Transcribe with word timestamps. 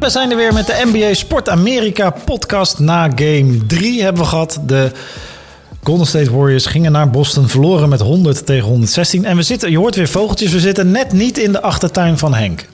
We 0.00 0.10
zijn 0.10 0.30
er 0.30 0.36
weer 0.36 0.52
met 0.52 0.66
de 0.66 0.82
NBA 0.92 1.14
Sport 1.14 1.48
Amerika 1.48 2.10
podcast. 2.10 2.78
Na 2.78 3.02
game 3.14 3.66
3 3.66 4.02
hebben 4.02 4.22
we 4.22 4.28
gehad. 4.28 4.60
De 4.66 4.90
Golden 5.82 6.06
State 6.06 6.36
Warriors 6.36 6.66
gingen 6.66 6.92
naar 6.92 7.10
Boston, 7.10 7.48
verloren 7.48 7.88
met 7.88 8.00
100 8.00 8.46
tegen 8.46 8.68
116. 8.68 9.24
En 9.24 9.36
we 9.36 9.42
zitten, 9.42 9.70
je 9.70 9.78
hoort 9.78 9.94
weer 9.94 10.08
vogeltjes, 10.08 10.52
we 10.52 10.60
zitten 10.60 10.90
net 10.90 11.12
niet 11.12 11.38
in 11.38 11.52
de 11.52 11.62
achtertuin 11.62 12.18
van 12.18 12.34
Henk. 12.34 12.66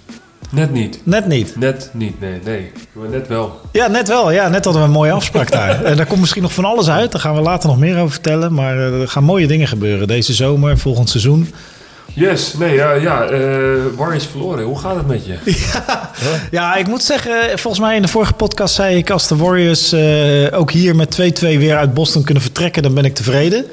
Net 0.50 0.72
niet. 0.72 1.00
Net 1.02 1.26
niet. 1.26 1.56
Net 1.56 1.90
niet, 1.92 2.20
nee, 2.20 2.40
nee. 2.44 2.72
Maar 2.92 3.08
net 3.08 3.28
wel. 3.28 3.60
Ja, 3.72 3.86
net 3.86 4.08
wel. 4.08 4.30
Ja, 4.30 4.48
net 4.48 4.64
hadden 4.64 4.82
we 4.82 4.88
een 4.88 4.94
mooie 4.94 5.12
afspraak 5.12 5.50
daar. 5.50 5.82
En 5.84 5.96
daar 5.96 6.06
komt 6.06 6.20
misschien 6.20 6.42
nog 6.42 6.52
van 6.52 6.64
alles 6.64 6.88
uit. 6.88 7.12
Daar 7.12 7.20
gaan 7.20 7.34
we 7.34 7.40
later 7.40 7.68
nog 7.68 7.78
meer 7.78 7.98
over 7.98 8.12
vertellen. 8.12 8.52
Maar 8.52 8.76
eh, 8.76 9.00
er 9.00 9.08
gaan 9.08 9.24
mooie 9.24 9.46
dingen 9.46 9.68
gebeuren 9.68 10.06
deze 10.08 10.34
zomer, 10.34 10.78
volgend 10.78 11.10
seizoen. 11.10 11.52
Yes, 12.12 12.54
nee, 12.54 12.74
ja, 12.74 12.92
ja 12.92 13.24
eh, 13.24 13.40
Warriors 13.96 14.26
verloren. 14.26 14.64
Hoe 14.64 14.78
gaat 14.78 14.96
het 14.96 15.06
met 15.06 15.26
je? 15.26 15.34
Ja, 15.72 16.10
ja, 16.50 16.74
ik 16.76 16.86
moet 16.86 17.02
zeggen, 17.02 17.58
volgens 17.58 17.82
mij 17.82 17.96
in 17.96 18.02
de 18.02 18.08
vorige 18.08 18.32
podcast 18.32 18.74
zei 18.74 18.96
ik... 18.96 19.10
als 19.10 19.28
de 19.28 19.36
Warriors 19.36 19.92
eh, 19.92 20.58
ook 20.58 20.70
hier 20.70 20.96
met 20.96 21.18
2-2 21.20 21.40
weer 21.40 21.76
uit 21.76 21.94
Boston 21.94 22.24
kunnen 22.24 22.42
vertrekken... 22.42 22.82
dan 22.82 22.94
ben 22.94 23.04
ik 23.04 23.14
tevreden. 23.14 23.64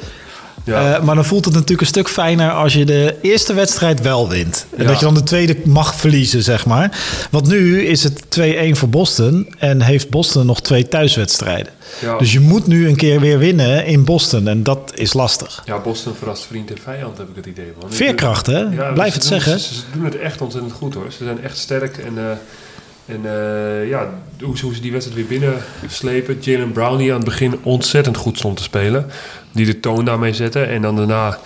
Ja. 0.66 0.95
Eh, 0.95 1.03
maar 1.03 1.16
dan 1.16 1.26
voelt 1.26 1.45
het 1.45 1.53
natuurlijk 1.53 1.81
een 1.81 1.88
stuk 1.88 2.09
fijner 2.09 2.52
als 2.52 2.73
je 2.73 2.85
de 2.85 3.16
eerste 3.21 3.54
wedstrijd 3.54 4.02
wel 4.02 4.30
wint. 4.30 4.66
En 4.77 4.81
Ja. 4.84 4.88
dat 4.90 4.99
je 4.99 5.05
dan 5.05 5.13
de 5.13 5.23
tweede 5.23 5.55
mag 5.66 5.95
verliezen, 5.95 6.44
zeg 6.44 6.66
maar. 6.66 6.99
Want 7.31 7.48
nu 7.48 7.85
is 7.85 8.04
het 8.04 8.21
2-1 8.30 8.76
voor 8.76 8.90
Boston 8.90 9.54
en 9.57 9.81
heeft 9.81 10.09
Boston 10.09 10.45
nog 10.45 10.62
twee 10.62 10.88
thuiswedstrijden. 10.88 11.73
Ja. 12.02 12.18
Dus 12.18 12.34
je 12.34 12.40
moet 12.40 12.68
nu 12.68 12.88
een 12.88 12.95
keer 12.95 13.20
weer 13.20 13.38
winnen 13.38 13.85
in 13.85 14.04
Boston 14.04 14.48
en 14.48 14.63
dat 14.63 14.91
is 14.95 15.13
lastig. 15.13 15.62
ja, 15.66 15.80
Boston 15.80 16.13
verrast 16.16 16.45
vriend 16.45 16.71
en 16.71 16.77
vijand, 16.84 17.18
heb 17.18 17.30
ik 17.30 17.35
het 17.35 17.45
idee. 17.45 17.71
Man. 17.82 17.91
Veerkracht, 17.93 18.45
hè? 18.45 18.66
Blijf 18.93 19.13
het 19.13 19.21
doen- 19.21 19.32
zeggen. 19.32 19.59
Ze, 19.59 19.73
ze 19.73 19.82
doen 19.93 20.05
het 20.05 20.18
echt 20.20 20.41
ontzettend 20.41 20.73
goed, 20.73 20.93
hoor. 20.93 21.12
Ze 21.18 21.23
zijn 21.23 21.43
echt 21.43 21.57
sterk 21.57 21.98
en... 21.98 22.18
eh, 22.18 22.23
en 23.05 23.26
eh, 23.26 23.90
ja, 23.90 24.09
hoe, 24.41 24.59
hoe 24.59 24.76
ze 24.76 24.82
die 24.82 24.91
wedstrijd 24.91 25.20
weer 25.20 25.40
binnen 25.40 25.62
slepen. 25.87 26.37
Jalen 26.40 26.71
Brown 26.71 26.98
die 26.98 27.09
aan 27.09 27.15
het 27.15 27.26
begin 27.26 27.59
ontzettend 27.63 28.18
goed 28.18 28.37
stond 28.37 28.57
te 28.57 28.63
spelen. 28.63 29.09
Die 29.51 29.65
de 29.65 29.79
toon 29.79 30.05
daarmee 30.05 30.34
zette. 30.34 30.63
En 30.63 30.82
dan 30.82 30.96
daarna 30.96 31.37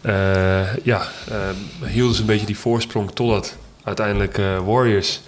eh, 0.00 0.74
ja, 0.76 1.02
eh, 1.28 1.88
hielden 1.88 2.14
ze 2.14 2.20
een 2.20 2.26
beetje 2.26 2.46
die 2.46 2.58
voorsprong 2.58 3.10
totdat 3.10 3.56
uiteindelijk 3.84 4.40
Warriors... 4.64 5.20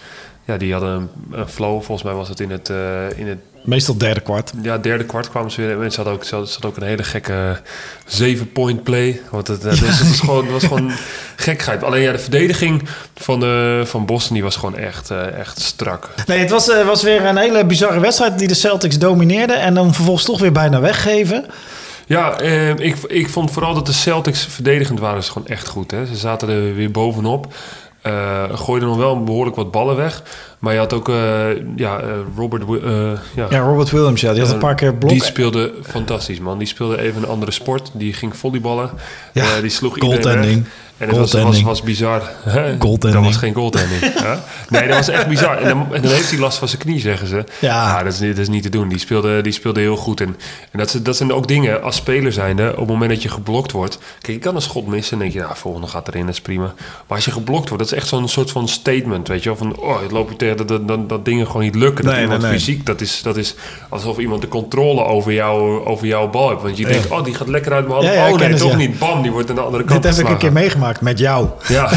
Ja, 0.45 0.57
die 0.57 0.73
hadden 0.73 0.91
een, 0.91 1.09
een 1.39 1.49
flow. 1.49 1.83
Volgens 1.83 2.03
mij 2.03 2.13
was 2.13 2.29
het 2.29 2.41
in 2.41 2.51
het, 2.51 2.69
in 3.17 3.27
het 3.27 3.39
Meestal 3.67 3.97
derde 3.97 4.21
kwart. 4.21 4.53
ja, 4.63 4.79
derde 4.79 5.05
kwart 5.05 5.31
kwamen 5.31 5.51
ze 5.51 5.61
weer. 5.61 5.83
En 5.83 5.91
ze 5.91 5.97
hadden 5.97 6.15
ook, 6.15 6.25
ze 6.25 6.35
hadden, 6.35 6.65
ook 6.65 6.77
een 6.77 6.83
hele 6.83 7.03
gekke 7.03 7.61
zeven-point 8.07 8.83
play. 8.83 9.21
Want 9.31 9.47
het, 9.47 9.65
eh, 9.65 9.71
het, 9.71 10.09
was 10.09 10.21
gewoon, 10.27 10.43
het 10.43 10.53
was 10.53 10.65
gewoon 10.65 10.93
gekheid. 11.37 11.83
Alleen 11.83 12.03
ja, 12.03 12.13
de 12.13 12.19
verdediging 12.19 12.83
van, 13.15 13.41
de, 13.41 13.83
van 13.85 14.07
Boston 14.07 14.35
die 14.35 14.43
was 14.43 14.57
gewoon 14.57 14.77
echt, 14.77 15.11
eh, 15.11 15.39
echt 15.39 15.61
strak. 15.61 16.09
Nee, 16.27 16.39
het 16.39 16.51
was, 16.51 16.71
eh, 16.71 16.87
was 16.87 17.03
weer 17.03 17.25
een 17.25 17.37
hele 17.37 17.65
bizarre 17.65 18.01
wedstrijd 18.01 18.39
die 18.39 18.49
de 18.49 18.55
Celtics 18.55 18.99
domineerden 18.99 19.61
en 19.61 19.75
dan 19.75 19.95
vervolgens 19.95 20.27
toch 20.27 20.41
weer 20.41 20.53
bijna 20.53 20.81
weggeven. 20.81 21.47
Ja, 22.07 22.39
eh, 22.39 22.69
ik, 22.69 22.97
ik 23.07 23.29
vond 23.29 23.51
vooral 23.51 23.75
dat 23.75 23.87
de 23.87 23.93
Celtics 23.93 24.47
verdedigend 24.51 24.99
waren 24.99 25.23
ze 25.23 25.33
gewoon 25.33 25.49
echt 25.49 25.69
goed. 25.69 25.91
Hè. 25.91 26.07
Ze 26.07 26.17
zaten 26.17 26.49
er 26.49 26.75
weer 26.75 26.91
bovenop. 26.91 27.55
Eh 28.07 28.59
gooiden 28.59 28.89
nog 28.89 28.97
wel 28.97 29.23
behoorlijk 29.23 29.57
wat 29.57 29.71
ballen 29.71 29.97
weg. 29.97 30.23
Maar 30.59 30.73
je 30.73 30.79
had 30.79 30.93
ook 30.93 31.09
eh, 31.09 31.17
ja, 31.77 32.01
eh, 32.01 32.09
Robert... 32.37 32.63
Ja, 33.35 33.47
Ja, 33.51 33.59
Robert 33.59 33.91
Williams, 33.91 34.21
ja, 34.21 34.33
die 34.33 34.43
had 34.43 34.53
een 34.53 34.59
paar 34.59 34.75
keer 34.75 34.95
blok. 34.95 35.11
Die 35.11 35.25
speelde 35.25 35.75
fantastisch, 35.83 36.39
man. 36.39 36.59
Die 36.59 36.67
speelde 36.67 37.01
even 37.01 37.23
een 37.23 37.29
andere 37.29 37.51
sport. 37.51 37.91
Die 37.93 38.13
ging 38.13 38.37
volleyballen. 38.37 38.91
Ja, 39.33 39.61
die 39.61 39.71
sloeg 39.71 39.99
iedereen 39.99 40.41
weg. 40.41 40.67
En 40.99 41.09
het 41.09 41.17
was, 41.17 41.33
was, 41.33 41.63
was 41.63 41.83
bizar. 41.83 42.23
Dat 42.79 43.25
was 43.25 43.37
geen 43.37 43.55
goaltending. 43.55 44.01
hè? 44.25 44.35
Nee, 44.69 44.87
dat 44.89 44.97
was 44.97 45.09
echt 45.09 45.27
bizar. 45.29 45.57
En 45.59 45.69
dan, 45.69 45.87
en 45.95 46.03
dan 46.03 46.11
heeft 46.11 46.31
hij 46.31 46.39
last 46.39 46.59
van 46.59 46.69
zijn 46.69 46.81
knie, 46.81 47.01
zeggen 47.01 47.29
ze. 47.29 47.45
Ja. 47.61 48.03
dat, 48.03 48.13
is, 48.13 48.21
niet- 48.21 48.31
dat 48.31 48.39
is 48.39 48.49
niet 48.49 48.63
te 48.63 48.69
doen. 48.69 48.89
Die 48.89 48.99
speelde, 48.99 49.41
die 49.41 49.53
speelde 49.53 49.81
heel 49.81 49.97
goed. 49.97 50.21
En, 50.21 50.37
en 50.71 50.79
dat, 50.79 50.91
zijn- 50.91 51.03
dat 51.03 51.17
zijn 51.17 51.33
ook 51.33 51.49
dingen, 51.49 51.83
als 51.83 51.97
speler 51.97 52.33
zijnde, 52.33 52.71
op 52.71 52.79
het 52.79 52.87
moment 52.89 53.11
dat 53.11 53.23
je 53.23 53.29
geblokt 53.29 53.73
wordt... 53.73 53.99
Kijk, 54.21 54.37
je 54.39 54.43
kan 54.45 54.55
een 54.55 54.63
schot 54.63 54.87
missen 54.87 55.13
en 55.13 55.19
denk 55.19 55.33
je, 55.33 55.39
nou, 55.41 55.53
volgende 55.57 55.87
gaat 55.87 56.09
erin, 56.09 56.27
dat 56.27 56.35
is 56.35 56.41
prima. 56.41 56.75
Maar 57.07 57.17
als 57.17 57.25
je 57.25 57.31
geblokt 57.31 57.69
wordt, 57.69 57.85
dat 57.85 57.93
is 57.93 57.99
echt 57.99 58.09
zo'n 58.09 58.29
soort 58.29 58.51
van 58.51 58.69
statement, 58.69 59.29
weet 59.29 59.43
je 59.43 59.49
wel. 59.49 59.59
Van, 59.59 59.77
oh, 59.77 60.03
het 60.03 60.11
loop 60.11 60.31
je 60.31 60.37
tegen 60.37 60.57
dat, 60.57 60.69
dat, 60.69 60.89
dat, 60.89 61.09
dat 61.09 61.25
dingen 61.25 61.47
gewoon 61.47 61.63
niet 61.63 61.75
lukken. 61.75 62.05
Dat 62.05 62.13
Nee, 62.13 62.23
iemand 62.23 62.41
nee, 62.43 62.51
nee. 62.51 62.59
fysiek, 62.61 62.87
dat 62.87 63.01
is, 63.01 63.23
dat 63.23 63.37
is 63.37 63.55
alsof 63.89 64.19
iemand 64.19 64.41
de 64.41 64.49
controle 64.49 65.05
over, 65.05 65.33
jou, 65.33 65.85
over 65.87 66.07
jouw 66.07 66.31
bal 66.31 66.49
heeft. 66.49 66.63
Want 66.63 66.77
je 66.77 66.87
denkt, 66.87 67.09
oh, 67.09 67.25
die 67.25 67.35
gaat 67.35 67.49
lekker 67.49 67.73
uit 67.73 67.89
mijn 67.89 67.95
hand. 68.01 68.07
Ja, 68.07 68.15
ja, 68.15 68.27
ik 68.27 68.33
oh 68.33 68.39
nee, 68.39 68.55
toch 68.55 68.71
ja. 68.71 68.77
niet. 68.77 68.99
Bam, 68.99 69.23
die 69.23 69.31
wordt 69.31 69.49
aan 69.49 69.55
de 69.55 69.61
andere 69.61 69.85
kant 69.85 70.03
Dit 70.03 70.17
heb 70.17 70.25
ik 70.27 70.31
een 70.33 70.39
keer 70.39 70.51
geslagen. 70.53 70.86
Meegemaakt 70.87 71.01
met 71.01 71.19
jou. 71.19 71.49
Ja. 71.69 71.91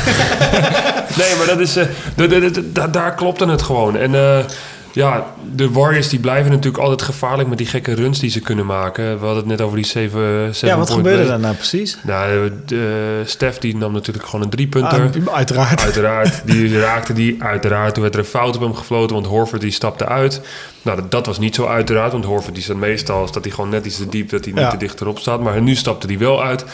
nee, 1.21 1.35
maar 1.37 1.47
dat 1.47 1.59
is, 1.59 1.75
eh, 1.75 2.83
daar 2.91 3.15
klopte 3.15 3.45
het 3.45 3.61
gewoon. 3.61 3.97
En 3.97 4.15
eh, 4.15 4.45
ja, 4.93 5.25
de 5.55 5.71
Warriors 5.71 6.09
die 6.09 6.19
blijven 6.19 6.51
natuurlijk 6.51 6.83
altijd 6.83 7.01
gevaarlijk 7.01 7.49
met 7.49 7.57
die 7.57 7.67
gekke 7.67 7.93
runs 7.93 8.19
die 8.19 8.29
ze 8.29 8.39
kunnen 8.39 8.65
maken. 8.65 9.03
We 9.03 9.25
hadden 9.25 9.37
het 9.37 9.45
net 9.45 9.61
over 9.61 9.75
die 9.75 9.85
7 9.85 10.51
Ja, 10.61 10.77
wat 10.77 10.89
gebeurde 10.89 11.25
daar 11.27 11.39
nou 11.39 11.55
precies? 11.55 11.97
Nou, 12.03 12.51
de, 12.65 13.21
Stef 13.25 13.57
die 13.57 13.77
nam 13.77 13.93
natuurlijk 13.93 14.25
gewoon 14.25 14.41
een 14.41 14.49
driepunter. 14.49 15.09
Ah, 15.25 15.33
uiteraard. 15.35 15.81
Uiteraard, 15.81 16.41
die 16.51 16.79
raakte 16.79 17.13
die. 17.13 17.43
Uiteraard, 17.43 17.93
toen 17.93 18.03
werd 18.03 18.15
er 18.15 18.19
een 18.19 18.25
fout 18.25 18.55
op 18.55 18.61
hem 18.61 18.75
gefloten, 18.75 19.15
want 19.15 19.27
Horford 19.27 19.61
die 19.61 19.71
stapte 19.71 20.05
uit. 20.05 20.41
Nou, 20.81 20.97
dat, 20.97 21.11
dat 21.11 21.25
was 21.25 21.39
niet 21.39 21.55
zo 21.55 21.65
uiteraard, 21.65 22.11
want 22.11 22.25
Horford 22.25 22.53
die 22.55 22.63
staat 22.63 22.77
meestal... 22.77 23.27
staat 23.27 23.43
hij 23.43 23.53
gewoon 23.53 23.69
net 23.69 23.85
iets 23.85 23.97
te 23.97 24.09
diep, 24.09 24.29
dat 24.29 24.43
hij 24.45 24.53
niet 24.53 24.63
Ja. 24.63 24.69
te 24.69 24.77
dicht 24.77 25.01
erop 25.01 25.19
staat. 25.19 25.41
Maar 25.41 25.61
nu 25.61 25.75
stapte 25.75 26.07
hij 26.07 26.17
wel 26.17 26.43
uit. 26.43 26.65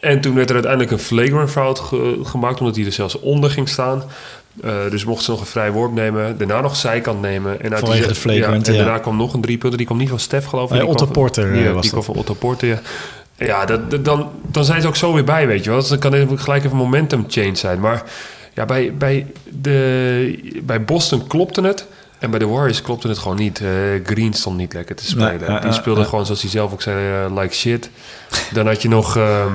En 0.00 0.20
toen 0.20 0.34
werd 0.34 0.48
er 0.48 0.54
uiteindelijk 0.54 0.92
een 0.92 0.98
flagrant 0.98 1.50
fout 1.50 1.78
ge- 1.78 2.20
gemaakt... 2.24 2.60
omdat 2.60 2.76
hij 2.76 2.84
er 2.84 2.92
zelfs 2.92 3.20
onder 3.20 3.50
ging 3.50 3.68
staan. 3.68 4.02
Eh, 4.62 4.72
dus 4.90 5.04
mochten 5.04 5.24
ze 5.24 5.30
nog 5.30 5.40
een 5.40 5.46
vrij 5.46 5.72
worp 5.72 5.92
nemen. 5.92 6.38
Daarna 6.38 6.60
nog 6.60 6.76
zijkant 6.76 7.20
nemen. 7.20 7.60
En 7.62 7.70
uit 7.72 7.80
Vanwege 7.80 8.08
de 8.08 8.14
flagrant, 8.14 8.66
ja, 8.66 8.72
En 8.72 8.78
ja. 8.78 8.84
daarna 8.84 8.98
kwam 9.00 9.16
nog 9.16 9.34
een 9.34 9.40
driepunter. 9.40 9.78
Die 9.78 9.86
kwam 9.86 9.98
niet 9.98 10.08
van 10.08 10.18
Stef, 10.18 10.44
geloof 10.44 10.64
ik. 10.64 10.70
Nee, 10.70 10.80
Die 10.80 10.88
Otto 10.88 11.02
kwam 11.04 11.14
Porter, 11.16 11.56
Ja, 11.56 11.66
eh, 11.66 11.72
was 11.72 11.80
die 11.82 11.90
kwam 11.90 12.02
dat. 12.04 12.14
van 12.14 12.14
Otto 12.22 12.34
Porter, 12.34 12.68
ja. 12.68 12.80
Ja, 13.36 13.64
dat, 13.64 13.90
dat- 13.90 14.04
dan, 14.04 14.30
dan 14.50 14.64
zijn 14.64 14.80
ze 14.80 14.86
ook 14.88 14.96
zo 14.96 15.12
weer 15.14 15.24
bij, 15.24 15.46
weet 15.46 15.64
je 15.64 15.70
wel. 15.70 15.78
Dus 15.78 15.88
dan 15.88 15.98
kan 15.98 16.14
er 16.14 16.26
gelijk 16.38 16.64
even 16.64 16.76
momentum 16.76 17.24
change 17.28 17.54
zijn. 17.56 17.80
Maar 17.80 18.02
ja, 18.54 18.64
bij, 18.64 18.94
bij, 18.98 19.26
de, 19.72 20.60
bij 20.62 20.84
Boston 20.84 21.26
klopte 21.26 21.60
het. 21.62 21.86
En 22.18 22.30
bij 22.30 22.38
de 22.38 22.46
Warriors 22.46 22.82
klopte 22.82 23.08
het 23.08 23.18
gewoon 23.18 23.36
niet. 23.36 23.60
Eh, 23.60 23.68
Green 24.04 24.32
stond 24.32 24.56
niet 24.56 24.72
lekker 24.72 24.96
te 24.96 25.04
spelen. 25.06 25.38
Nee, 25.40 25.48
ja, 25.48 25.58
Die 25.58 25.68
ja, 25.68 25.72
speelde 25.74 26.00
ja. 26.00 26.06
gewoon, 26.06 26.24
zoals 26.26 26.40
hij 26.42 26.50
zelf 26.50 26.72
ook 26.72 26.82
zei, 26.82 27.24
eh, 27.24 27.36
like 27.38 27.54
shit. 27.54 27.90
Dan 28.52 28.66
had 28.66 28.82
je 28.82 28.88
nog... 28.88 29.16
ehm, 29.16 29.52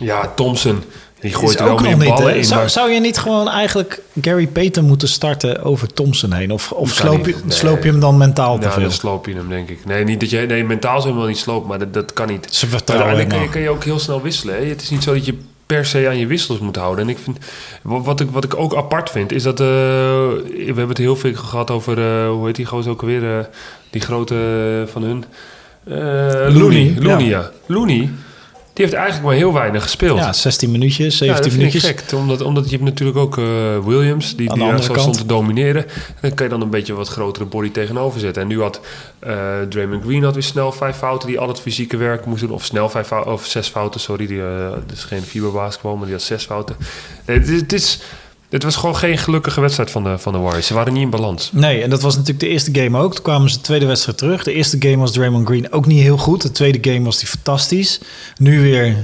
ja, 0.00 0.32
Thompson. 0.34 0.82
Die 1.20 1.34
gooit 1.34 1.58
er 1.58 1.64
wel 1.64 1.72
ook 1.72 1.82
meer 1.82 1.96
niet, 1.96 2.08
ballen 2.08 2.36
in. 2.36 2.44
Zou, 2.44 2.60
maar- 2.60 2.70
zou 2.70 2.90
je 2.90 3.00
niet 3.00 3.18
gewoon 3.18 3.48
eigenlijk 3.48 4.00
Gary 4.20 4.46
Payton 4.46 4.84
moeten 4.84 5.08
starten 5.08 5.62
over 5.62 5.92
Thompson 5.92 6.32
heen? 6.32 6.50
Of, 6.50 6.72
of 6.72 6.90
sloop, 6.90 7.26
je, 7.26 7.32
niet, 7.34 7.44
nee. 7.44 7.56
sloop 7.56 7.82
je 7.84 7.90
hem 7.90 8.00
dan 8.00 8.16
mentaal 8.18 8.58
te 8.58 8.70
veel? 8.70 8.82
dan 8.82 8.92
sloop 8.92 9.26
je 9.26 9.34
hem, 9.34 9.48
denk 9.48 9.68
ik. 9.68 9.84
Nee, 9.84 10.04
niet 10.04 10.20
dat 10.20 10.30
je, 10.30 10.38
nee 10.38 10.64
mentaal 10.64 11.00
zijn 11.00 11.12
we 11.14 11.18
wel 11.18 11.28
niet 11.28 11.38
sloop, 11.38 11.66
maar 11.66 11.78
dat, 11.78 11.94
dat 11.94 12.12
kan 12.12 12.26
niet. 12.28 12.46
Ze 12.50 12.66
vertrouwen 12.66 13.26
kan 13.26 13.40
je, 13.40 13.48
kan 13.48 13.60
je 13.60 13.70
ook 13.70 13.84
heel 13.84 13.98
snel 13.98 14.22
wisselen. 14.22 14.54
Hè? 14.56 14.64
Het 14.64 14.82
is 14.82 14.90
niet 14.90 15.02
zo 15.02 15.12
dat 15.14 15.26
je 15.26 15.34
per 15.66 15.86
se 15.86 16.08
aan 16.08 16.18
je 16.18 16.26
wissels 16.26 16.58
moet 16.58 16.76
houden. 16.76 17.04
En 17.04 17.10
ik 17.10 17.18
vind, 17.22 17.38
wa- 17.82 18.00
wat 18.00 18.20
ik, 18.20 18.30
wat 18.30 18.44
ik 18.44 18.54
ook 18.56 18.74
apart 18.76 19.10
vind, 19.10 19.32
is 19.32 19.42
dat... 19.42 19.60
eh, 19.60 19.66
we 19.66 20.62
hebben 20.64 20.88
het 20.88 20.98
heel 20.98 21.16
veel 21.16 21.34
gehad 21.34 21.70
over... 21.70 21.98
eh, 21.98 22.28
hoe 22.30 22.46
heet 22.46 22.56
die 22.56 22.66
gozer 22.66 22.90
ook 22.92 23.00
alweer? 23.00 23.38
eh, 23.38 23.44
die 23.90 24.00
grote 24.00 24.34
van 24.92 25.02
hun... 25.02 25.24
Looney, 25.84 26.52
Looney. 26.52 26.94
Looney, 26.98 27.24
ja. 27.26 27.38
ja. 27.38 27.50
Looney, 27.66 28.10
die 28.74 28.84
heeft 28.84 28.96
eigenlijk 28.96 29.26
maar 29.26 29.34
heel 29.36 29.52
weinig 29.52 29.82
gespeeld. 29.82 30.18
Ja, 30.18 30.32
16 30.32 30.70
minuutjes, 30.70 31.18
Ja, 31.18 31.24
17 31.26 31.34
dat 31.36 31.44
vind 31.52 31.56
minuutjes. 31.56 31.84
gek. 31.84 32.18
Omdat, 32.20 32.40
omdat 32.40 32.64
je 32.64 32.70
hebt 32.70 32.82
natuurlijk 32.82 33.18
ook 33.18 33.38
eh, 33.38 33.44
Williams, 33.84 34.36
die, 34.36 34.50
Aan 34.50 34.58
die 34.58 34.66
daar 34.68 34.82
zo 34.82 34.94
stond 34.94 35.16
te 35.18 35.26
domineren. 35.26 35.84
Dan 36.20 36.34
kan 36.34 36.46
je 36.46 36.52
dan 36.52 36.60
een 36.60 36.70
beetje 36.70 36.92
wat 36.94 37.08
grotere 37.08 37.44
body 37.44 37.70
tegenover 37.70 38.20
zetten. 38.20 38.42
En 38.42 38.48
nu 38.48 38.60
had 38.60 38.80
eh 39.18 39.36
Draymond 39.68 40.04
Green 40.04 40.22
had 40.24 40.34
weer 40.34 40.42
snel 40.42 40.72
vijf 40.72 40.96
fouten 40.96 41.28
die 41.28 41.38
al 41.38 41.48
het 41.48 41.60
fysieke 41.60 41.96
werk 41.96 42.26
moest 42.26 42.40
doen. 42.40 42.50
Of 42.50 42.64
snel 42.64 42.88
vijf 42.88 43.06
fouten, 43.06 43.32
of 43.32 43.46
zes 43.46 43.68
fouten, 43.68 44.00
sorry. 44.00 44.26
Die, 44.26 44.40
eh 44.42 44.72
dus 44.86 45.04
geen 45.04 45.22
fiberbasketbal, 45.22 45.96
maar 45.96 46.04
die 46.06 46.14
had 46.14 46.24
zes 46.24 46.44
fouten. 46.44 46.76
Nee, 47.26 47.38
het, 47.38 47.48
is- 47.48 47.60
het, 47.60 47.72
is, 47.72 48.00
het 48.54 48.62
was 48.62 48.76
gewoon 48.76 48.96
geen 48.96 49.18
gelukkige 49.18 49.60
wedstrijd 49.60 49.90
van 49.90 50.04
de, 50.04 50.18
van 50.18 50.32
de 50.32 50.38
Warriors. 50.38 50.66
Ze 50.66 50.74
waren 50.74 50.92
niet 50.92 51.02
in 51.02 51.10
balans. 51.10 51.50
Nee, 51.52 51.82
en 51.82 51.90
dat 51.90 52.02
was 52.02 52.12
natuurlijk 52.12 52.40
de 52.40 52.48
eerste 52.48 52.70
game 52.80 52.98
ook. 52.98 53.14
Toen 53.14 53.22
kwamen 53.24 53.50
ze 53.50 53.56
de 53.56 53.62
tweede 53.62 53.86
wedstrijd 53.86 54.18
terug. 54.18 54.42
De 54.44 54.52
eerste 54.52 54.76
game 54.80 54.96
was 54.96 55.12
Draymond 55.12 55.46
Green 55.46 55.72
ook 55.72 55.86
niet 55.86 56.00
heel 56.02 56.16
goed. 56.16 56.42
De 56.42 56.50
tweede 56.52 56.90
game 56.90 57.04
was 57.04 57.18
die 57.18 57.28
fantastisch. 57.28 58.00
Nu 58.38 58.60
weer 58.62 58.96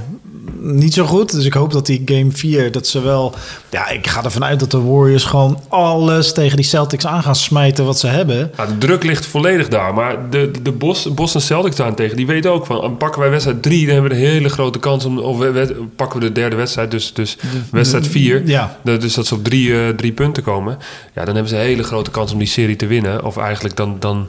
niet 0.63 0.95
zo 0.95 1.05
goed. 1.07 1.33
Dus 1.33 1.45
ik 1.45 1.53
hoop 1.53 1.73
dat 1.73 1.87
die 1.87 2.03
game 2.05 2.31
4, 2.33 2.73
dat 2.73 2.87
ze 2.87 3.01
wel... 3.01 3.35
Ja, 3.71 3.89
ik 3.89 4.07
ga 4.07 4.25
ervan 4.25 4.45
uit 4.45 4.61
dat 4.61 4.71
de 4.71 4.81
Warriors 4.83 5.25
gewoon 5.25 5.61
alles 5.69 6.33
tegen 6.33 6.57
die 6.57 6.65
Celtics 6.65 7.07
aan 7.07 7.23
gaan 7.23 7.35
smijten 7.37 7.85
wat 7.85 7.99
ze 7.99 8.07
hebben. 8.07 8.51
Nou, 8.57 8.69
de 8.69 8.79
druk 8.79 9.03
ligt 9.05 9.27
volledig 9.27 9.69
daar. 9.69 9.95
Maar 9.95 10.31
de, 10.31 10.51
de, 10.51 10.63
de 10.63 10.73
Bos, 10.73 11.15
Boston 11.15 11.41
Celtics 11.41 11.77
daarentegen, 11.77 12.17
die 12.17 12.27
weten 12.27 12.51
ook 12.53 12.67
van... 12.67 12.97
pakken 12.97 13.21
wij 13.21 13.31
wedstrijd 13.31 13.63
3, 13.63 13.85
dan 13.87 13.93
hebben 13.95 14.11
we 14.11 14.17
een 14.17 14.31
hele 14.31 14.49
grote 14.49 14.79
kans 14.79 15.05
om... 15.05 15.19
of 15.19 15.39
we- 15.39 15.51
we- 15.51 15.77
pakken 15.97 16.21
we 16.21 16.27
de 16.27 16.33
derde 16.33 16.57
wedstrijd, 16.57 16.91
dus, 16.91 17.13
dus 17.15 17.37
wedstrijd 17.71 18.07
4... 18.09 18.47
Ja, 18.47 18.79
dus 18.83 19.15
dat 19.15 19.27
ze 19.27 19.40
drie, 19.43 19.87
eh, 19.87 19.89
drie 19.89 20.13
punten 20.13 20.43
komen... 20.43 20.79
ja, 21.15 21.25
dan 21.25 21.35
hebben 21.35 21.49
ze 21.49 21.59
een 21.59 21.63
hele 21.63 21.83
grote 21.83 22.11
kans 22.11 22.33
om 22.33 22.39
die 22.39 22.49
serie 22.49 22.77
te 22.77 22.87
winnen. 22.87 23.25
Of 23.25 23.37
eigenlijk 23.37 23.77
dan... 23.77 23.97
dan 23.99 24.29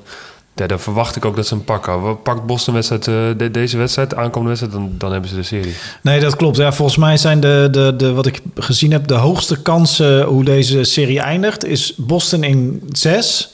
ja, 0.55 0.77
verwacht 0.77 1.15
ik 1.15 1.25
ook 1.25 1.35
dat 1.35 1.47
ze 1.47 1.53
hem 1.53 1.63
pakken. 1.63 2.21
Pakt 2.21 2.45
Boston 2.45 2.73
wedstrijd, 2.73 3.03
de, 3.03 3.49
deze 3.51 3.77
wedstrijd, 3.77 4.09
de 4.09 4.15
aankomende 4.15 4.47
wedstrijd, 4.47 4.73
dan, 4.73 4.91
dan 4.97 5.11
hebben 5.11 5.29
ze 5.29 5.35
de 5.35 5.43
serie. 5.43 5.73
Nee, 6.01 6.19
dat 6.19 6.35
klopt. 6.35 6.57
Ja, 6.57 6.73
volgens 6.73 6.97
mij 6.97 7.17
zijn 7.17 7.39
de, 7.39 7.67
de, 7.71 7.93
de, 7.97 8.13
wat 8.13 8.25
ik 8.25 8.41
gezien 8.55 8.91
heb, 8.91 9.07
de 9.07 9.13
hoogste 9.13 9.61
kansen 9.61 10.23
hoe 10.23 10.43
deze 10.43 10.83
serie 10.83 11.19
eindigt, 11.19 11.65
is 11.65 11.93
Boston 11.97 12.43
in 12.43 12.83
6. 12.91 13.53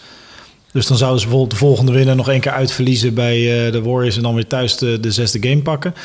Dus 0.78 0.88
dan 0.88 0.98
zouden 0.98 1.20
ze 1.20 1.28
bijvoorbeeld 1.28 1.60
de 1.60 1.66
volgende 1.66 1.92
winnen 1.92 2.18
nog 2.18 2.30
één 2.30 2.40
keer 2.40 2.52
uitverliezen 2.52 3.14
bij 3.14 3.66
uh, 3.66 3.72
de 3.72 3.82
Warriors 3.82 4.16
en 4.16 4.22
dan 4.22 4.36
weer 4.36 4.48
thuis 4.48 4.78
de, 4.78 5.00
de 5.00 5.12
zesde 5.12 5.48
game 5.48 5.62
pakken. 5.62 5.96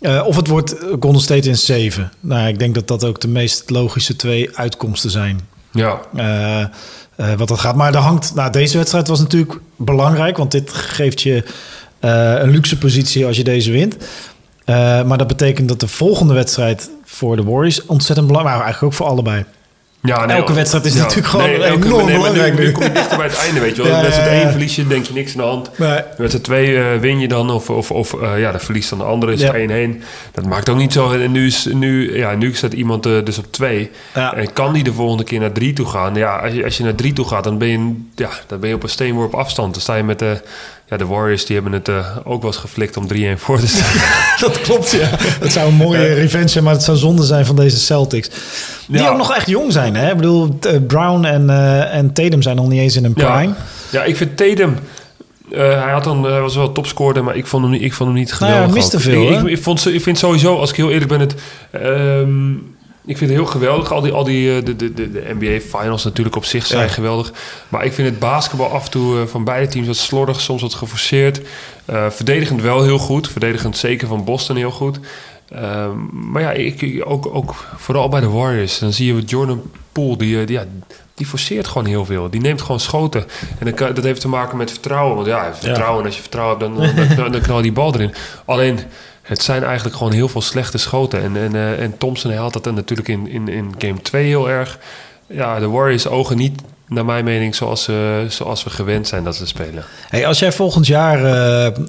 Uh, 0.00 0.22
of 0.26 0.36
het 0.36 0.46
wordt 0.46 0.76
Golden 1.00 1.20
State 1.20 1.48
in 1.48 1.56
7. 1.56 2.12
Nou, 2.20 2.48
ik 2.48 2.58
denk 2.58 2.74
dat 2.74 2.88
dat 2.88 3.04
ook 3.04 3.20
de 3.20 3.28
meest 3.28 3.70
logische 3.70 4.16
twee 4.16 4.56
uitkomsten 4.56 5.10
zijn. 5.10 5.40
Ja. 5.72 6.00
Uh, 6.14 7.34
wat 7.36 7.48
dat 7.48 7.58
gaat. 7.58 7.76
Maar 7.76 7.94
er 7.94 8.00
hangt, 8.00 8.34
nou, 8.34 8.52
deze 8.52 8.76
wedstrijd 8.76 9.08
was 9.08 9.20
natuurlijk 9.20 9.58
belangrijk, 9.76 10.36
want 10.36 10.50
dit 10.50 10.72
geeft 10.72 11.22
je 11.22 11.44
een 12.00 12.50
luxe 12.50 12.78
positie 12.78 13.26
als 13.26 13.36
je 13.36 13.44
deze 13.44 13.70
wint. 13.70 13.96
Maar 15.06 15.18
dat 15.18 15.26
betekent 15.26 15.68
dat 15.68 15.80
de 15.80 15.88
volgende 15.88 16.34
wedstrijd 16.34 16.90
voor 17.04 17.36
de 17.36 17.42
Warriors 17.42 17.86
ontzettend 17.86 18.26
belangrijk, 18.26 18.56
maar 18.56 18.66
eigenlijk 18.66 18.94
ook 18.94 18.98
voor 18.98 19.10
allebei. 19.12 19.44
Ja, 20.02 20.24
nee, 20.24 20.36
elke 20.36 20.52
wedstrijd 20.52 20.84
is 20.84 20.94
ja, 20.94 21.00
natuurlijk 21.00 21.28
gewoon 21.28 21.46
nee, 21.46 21.62
elke, 21.62 21.86
enorm 21.86 22.06
nee, 22.06 22.16
belangrijk. 22.16 22.58
Nu, 22.58 22.64
nu 22.64 22.72
kom 22.72 22.82
je 22.82 22.92
dichter 22.92 23.16
bij 23.16 23.26
het 23.26 23.38
einde, 23.38 23.60
weet 23.60 23.76
je 23.76 23.82
wel. 23.82 23.92
Ja, 23.96 24.02
wedstrijd 24.02 24.42
1 24.42 24.50
verlies 24.50 24.76
je, 24.76 24.86
denk 24.86 25.04
je 25.06 25.12
niks 25.12 25.32
aan 25.32 25.40
de 25.40 25.48
hand. 25.48 25.78
Nee. 25.78 26.00
Wedstrijd 26.16 26.44
2 26.44 26.68
uh, 26.68 26.96
win 27.00 27.20
je 27.20 27.28
dan, 27.28 27.50
of, 27.50 27.70
of, 27.70 27.90
of 27.90 28.12
uh, 28.12 28.38
ja, 28.38 28.52
de 28.52 28.58
verlies 28.58 28.88
dan 28.88 28.98
de 28.98 29.04
andere 29.04 29.32
is 29.32 29.42
1-1. 29.42 29.44
Ja. 29.44 29.88
Dat 30.32 30.46
maakt 30.46 30.68
ook 30.68 30.76
niet 30.76 30.92
zo. 30.92 31.12
En 31.12 31.32
nu, 31.32 31.46
is, 31.46 31.64
nu, 31.72 32.16
ja, 32.16 32.34
nu 32.34 32.54
staat 32.54 32.72
iemand 32.72 33.06
uh, 33.06 33.24
dus 33.24 33.38
op 33.38 33.52
2. 33.52 33.90
Ja. 34.14 34.34
En 34.34 34.52
kan 34.52 34.72
die 34.72 34.84
de 34.84 34.92
volgende 34.92 35.24
keer 35.24 35.40
naar 35.40 35.52
3 35.52 35.72
toe 35.72 35.86
gaan? 35.86 36.14
Ja, 36.14 36.36
als 36.36 36.52
je, 36.52 36.64
als 36.64 36.76
je 36.76 36.84
naar 36.84 36.94
3 36.94 37.12
toe 37.12 37.28
gaat, 37.28 37.44
dan 37.44 37.58
ben 37.58 37.68
je, 37.68 37.94
ja, 38.14 38.30
dan 38.46 38.60
ben 38.60 38.68
je 38.68 38.74
op 38.74 38.82
een 38.82 38.88
steenworp 38.88 39.34
afstand. 39.34 39.72
Dan 39.72 39.82
sta 39.82 39.94
je 39.94 40.02
met 40.02 40.18
de 40.18 40.40
ja, 40.92 40.98
de 40.98 41.06
Warriors 41.06 41.44
die 41.44 41.54
hebben 41.54 41.72
het 41.72 41.88
uh, 41.88 42.16
ook 42.24 42.42
wel 42.42 42.50
eens 42.50 42.60
geflikt 42.60 42.96
om 42.96 43.06
3-1 43.14 43.16
voor 43.36 43.58
te 43.58 43.68
staan. 43.68 44.00
dat 44.48 44.60
klopt, 44.60 44.90
ja. 44.90 45.10
Dat 45.40 45.52
zou 45.52 45.68
een 45.68 45.74
mooie 45.74 46.08
uh, 46.08 46.14
revenge 46.14 46.48
zijn, 46.48 46.64
maar 46.64 46.72
het 46.72 46.82
zou 46.82 46.96
zonde 46.96 47.24
zijn 47.24 47.46
van 47.46 47.56
deze 47.56 47.76
Celtics. 47.76 48.30
Die 48.86 49.00
ja. 49.00 49.08
ook 49.08 49.16
nog 49.16 49.34
echt 49.34 49.48
jong 49.48 49.72
zijn, 49.72 49.96
hè? 49.96 50.10
Ik 50.10 50.16
bedoel, 50.16 50.58
Brown 50.86 51.24
en, 51.24 51.42
uh, 51.42 51.94
en 51.94 52.12
Tatum 52.12 52.42
zijn 52.42 52.56
nog 52.56 52.68
niet 52.68 52.80
eens 52.80 52.96
in 52.96 53.04
een 53.04 53.12
prime. 53.12 53.30
Ja, 53.30 53.54
ja 53.90 54.02
ik 54.02 54.16
vind 54.16 54.36
Tatum... 54.36 54.78
hij, 55.50 55.92
had 55.92 56.04
dan, 56.04 56.24
hij 56.24 56.40
was 56.40 56.56
wel 56.56 56.72
topscorer, 56.72 57.24
maar 57.24 57.36
ik 57.36 57.46
vond 57.46 57.64
hem, 57.64 57.74
ik 57.74 57.92
vond 57.92 58.10
hem 58.10 58.18
niet 58.18 58.32
geweldig. 58.32 58.58
Nou 58.58 58.68
ja, 58.68 58.74
miste 58.74 59.00
veel, 59.00 59.32
ik, 59.32 59.40
ik, 59.40 59.46
ik, 59.46 59.62
vond, 59.62 59.86
ik 59.86 60.02
vind 60.02 60.18
sowieso, 60.18 60.58
als 60.58 60.70
ik 60.70 60.76
heel 60.76 60.90
eerlijk 60.90 61.10
ben, 61.10 61.20
het... 61.20 61.34
Um, 61.74 62.76
ik 63.04 63.16
vind 63.16 63.30
het 63.30 63.38
heel 63.38 63.48
geweldig. 63.48 63.92
Al 63.92 64.00
die, 64.00 64.12
al 64.12 64.24
die 64.24 64.62
de, 64.62 64.76
de, 64.76 64.92
de 64.94 65.34
NBA 65.38 65.78
finals 65.78 66.04
natuurlijk 66.04 66.36
op 66.36 66.44
zich 66.44 66.66
zijn 66.66 66.86
ja. 66.86 66.92
geweldig. 66.92 67.32
Maar 67.68 67.84
ik 67.84 67.92
vind 67.92 68.08
het 68.08 68.18
basketbal 68.18 68.70
af 68.70 68.84
en 68.84 68.90
toe 68.90 69.26
van 69.26 69.44
beide 69.44 69.72
teams 69.72 69.86
wat 69.86 69.96
slordig, 69.96 70.40
soms 70.40 70.62
wat 70.62 70.74
geforceerd. 70.74 71.40
Uh, 71.90 72.10
verdedigend 72.10 72.62
wel 72.62 72.82
heel 72.82 72.98
goed. 72.98 73.28
Verdedigend 73.28 73.76
zeker 73.76 74.08
van 74.08 74.24
Boston 74.24 74.56
heel 74.56 74.70
goed. 74.70 74.98
Uh, 75.52 75.86
maar 76.10 76.42
ja, 76.42 76.50
ik, 76.50 77.02
ook, 77.04 77.34
ook 77.34 77.54
vooral 77.76 78.08
bij 78.08 78.20
de 78.20 78.28
Warriors. 78.28 78.78
Dan 78.78 78.92
zie 78.92 79.14
je 79.14 79.22
Jordan 79.22 79.62
Poole, 79.92 80.16
die, 80.16 80.44
die, 80.44 80.56
ja, 80.56 80.64
die 81.14 81.26
forceert 81.26 81.66
gewoon 81.66 81.86
heel 81.86 82.04
veel. 82.04 82.30
Die 82.30 82.40
neemt 82.40 82.62
gewoon 82.62 82.80
schoten. 82.80 83.24
En 83.58 83.74
dat, 83.74 83.96
dat 83.96 84.04
heeft 84.04 84.20
te 84.20 84.28
maken 84.28 84.56
met 84.56 84.70
vertrouwen. 84.70 85.14
Want 85.14 85.26
ja, 85.26 85.54
vertrouwen, 85.54 85.98
ja. 85.98 86.06
als 86.06 86.14
je 86.14 86.20
vertrouwen 86.20 86.58
hebt, 86.60 86.76
dan, 86.76 87.06
dan, 87.06 87.16
dan, 87.16 87.32
dan 87.32 87.40
knal 87.40 87.56
je 87.56 87.62
die 87.62 87.72
bal 87.72 87.94
erin. 87.94 88.14
Alleen 88.44 88.78
het 89.22 89.42
zijn 89.42 89.64
eigenlijk 89.64 89.96
gewoon 89.96 90.12
heel 90.12 90.28
veel 90.28 90.40
slechte 90.40 90.78
schoten. 90.78 91.22
En, 91.22 91.36
en, 91.36 91.54
uh, 91.54 91.82
en 91.82 91.98
Thompson 91.98 92.32
haalt 92.32 92.52
dat 92.52 92.74
natuurlijk 92.74 93.08
in, 93.08 93.28
in, 93.28 93.48
in 93.48 93.74
game 93.78 94.02
2 94.02 94.26
heel 94.26 94.50
erg. 94.50 94.78
Ja, 95.26 95.58
de 95.58 95.68
Warriors 95.68 96.06
ogen 96.06 96.36
niet, 96.36 96.62
naar 96.88 97.04
mijn 97.04 97.24
mening, 97.24 97.54
zoals, 97.54 97.88
uh, 97.88 98.20
zoals 98.28 98.64
we 98.64 98.70
gewend 98.70 99.08
zijn 99.08 99.24
dat 99.24 99.36
ze 99.36 99.46
spelen. 99.46 99.84
Hey, 100.08 100.26
als 100.26 100.38
jij 100.38 100.52
volgend 100.52 100.86
jaar 100.86 101.18
uh, 101.18 101.84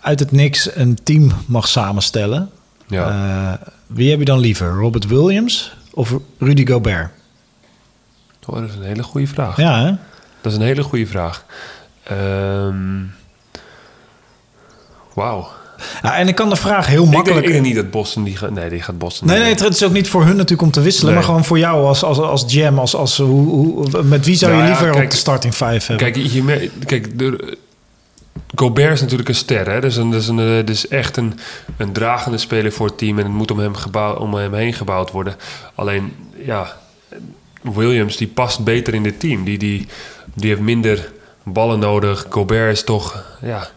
uit 0.00 0.20
het 0.20 0.32
niks 0.32 0.76
een 0.76 0.98
team 1.02 1.32
mag 1.46 1.68
samenstellen... 1.68 2.50
Ja. 2.86 3.60
wie 3.86 4.10
heb 4.10 4.18
je 4.18 4.24
dan 4.24 4.38
liever? 4.38 4.68
Robert 4.68 5.06
Williams 5.06 5.76
of 5.92 6.14
Rudy 6.38 6.66
Gobert? 6.66 7.10
Oh, 8.50 8.60
dat 8.60 8.68
is 8.68 8.74
een 8.74 8.82
hele 8.82 9.02
goede 9.02 9.26
vraag. 9.26 9.56
Ja, 9.56 9.80
hè? 9.84 9.90
Dat 10.40 10.52
is 10.52 10.58
een 10.58 10.64
hele 10.64 10.82
goede 10.82 11.06
vraag. 11.06 11.44
Um, 12.12 13.14
Wauw. 15.14 15.48
Ja, 16.02 16.16
en 16.16 16.28
ik 16.28 16.34
kan 16.34 16.48
de 16.48 16.56
vraag 16.56 16.86
heel 16.86 17.06
makkelijk... 17.06 17.28
Ik 17.28 17.34
denk, 17.34 17.46
ik 17.46 17.52
denk 17.52 17.64
niet 17.64 17.74
dat 17.74 17.90
Boston 17.90 18.24
die 18.24 18.36
gaat... 18.36 18.50
Nee, 18.50 18.68
die 18.68 18.82
gaat 18.82 18.98
Boston 18.98 19.26
Nee, 19.26 19.38
nee, 19.38 19.48
het 19.48 19.74
is 19.74 19.84
ook 19.84 19.92
niet 19.92 20.08
voor 20.08 20.24
hun 20.24 20.36
natuurlijk 20.36 20.62
om 20.62 20.70
te 20.70 20.80
wisselen. 20.80 21.06
Nee. 21.06 21.14
Maar 21.14 21.24
gewoon 21.24 21.44
voor 21.44 21.58
jou 21.58 21.86
als, 21.86 22.02
als, 22.02 22.18
als 22.18 22.44
jam. 22.46 22.78
Als, 22.78 22.94
als, 22.94 23.16
hoe, 23.16 23.48
hoe, 23.48 24.02
met 24.02 24.26
wie 24.26 24.36
zou 24.36 24.52
je 24.52 24.56
nou, 24.56 24.68
liever 24.68 24.86
ja, 24.86 24.92
kijk, 24.92 25.04
op 25.04 25.10
de 25.10 25.16
starting 25.16 25.54
5 25.54 25.86
hebben? 25.86 26.12
Kijk, 26.12 26.26
je, 26.26 26.70
kijk 26.86 27.18
de, 27.18 27.56
Gobert 28.54 28.92
is 28.92 29.00
natuurlijk 29.00 29.28
een 29.28 29.34
ster. 29.34 29.70
Hè? 29.70 29.80
Dus, 29.80 29.96
een, 29.96 30.10
dus, 30.10 30.28
een, 30.28 30.64
dus 30.64 30.88
echt 30.88 31.16
een, 31.16 31.38
een 31.76 31.92
dragende 31.92 32.38
speler 32.38 32.72
voor 32.72 32.86
het 32.86 32.98
team. 32.98 33.18
En 33.18 33.24
het 33.24 33.34
moet 33.34 33.50
om 33.50 33.58
hem, 33.58 33.74
gebouw, 33.74 34.14
om 34.14 34.34
hem 34.34 34.54
heen 34.54 34.72
gebouwd 34.72 35.10
worden. 35.10 35.34
Alleen, 35.74 36.12
ja... 36.44 36.76
Williams, 37.62 38.16
die 38.16 38.26
past 38.26 38.64
beter 38.64 38.94
in 38.94 39.02
dit 39.02 39.20
team. 39.20 39.44
Die, 39.44 39.58
die, 39.58 39.86
die 40.34 40.48
heeft 40.48 40.60
minder 40.60 41.12
ballen 41.44 41.78
nodig. 41.78 42.26
Gobert 42.28 42.72
is 42.72 42.84
toch... 42.84 43.24
Ja, 43.42 43.68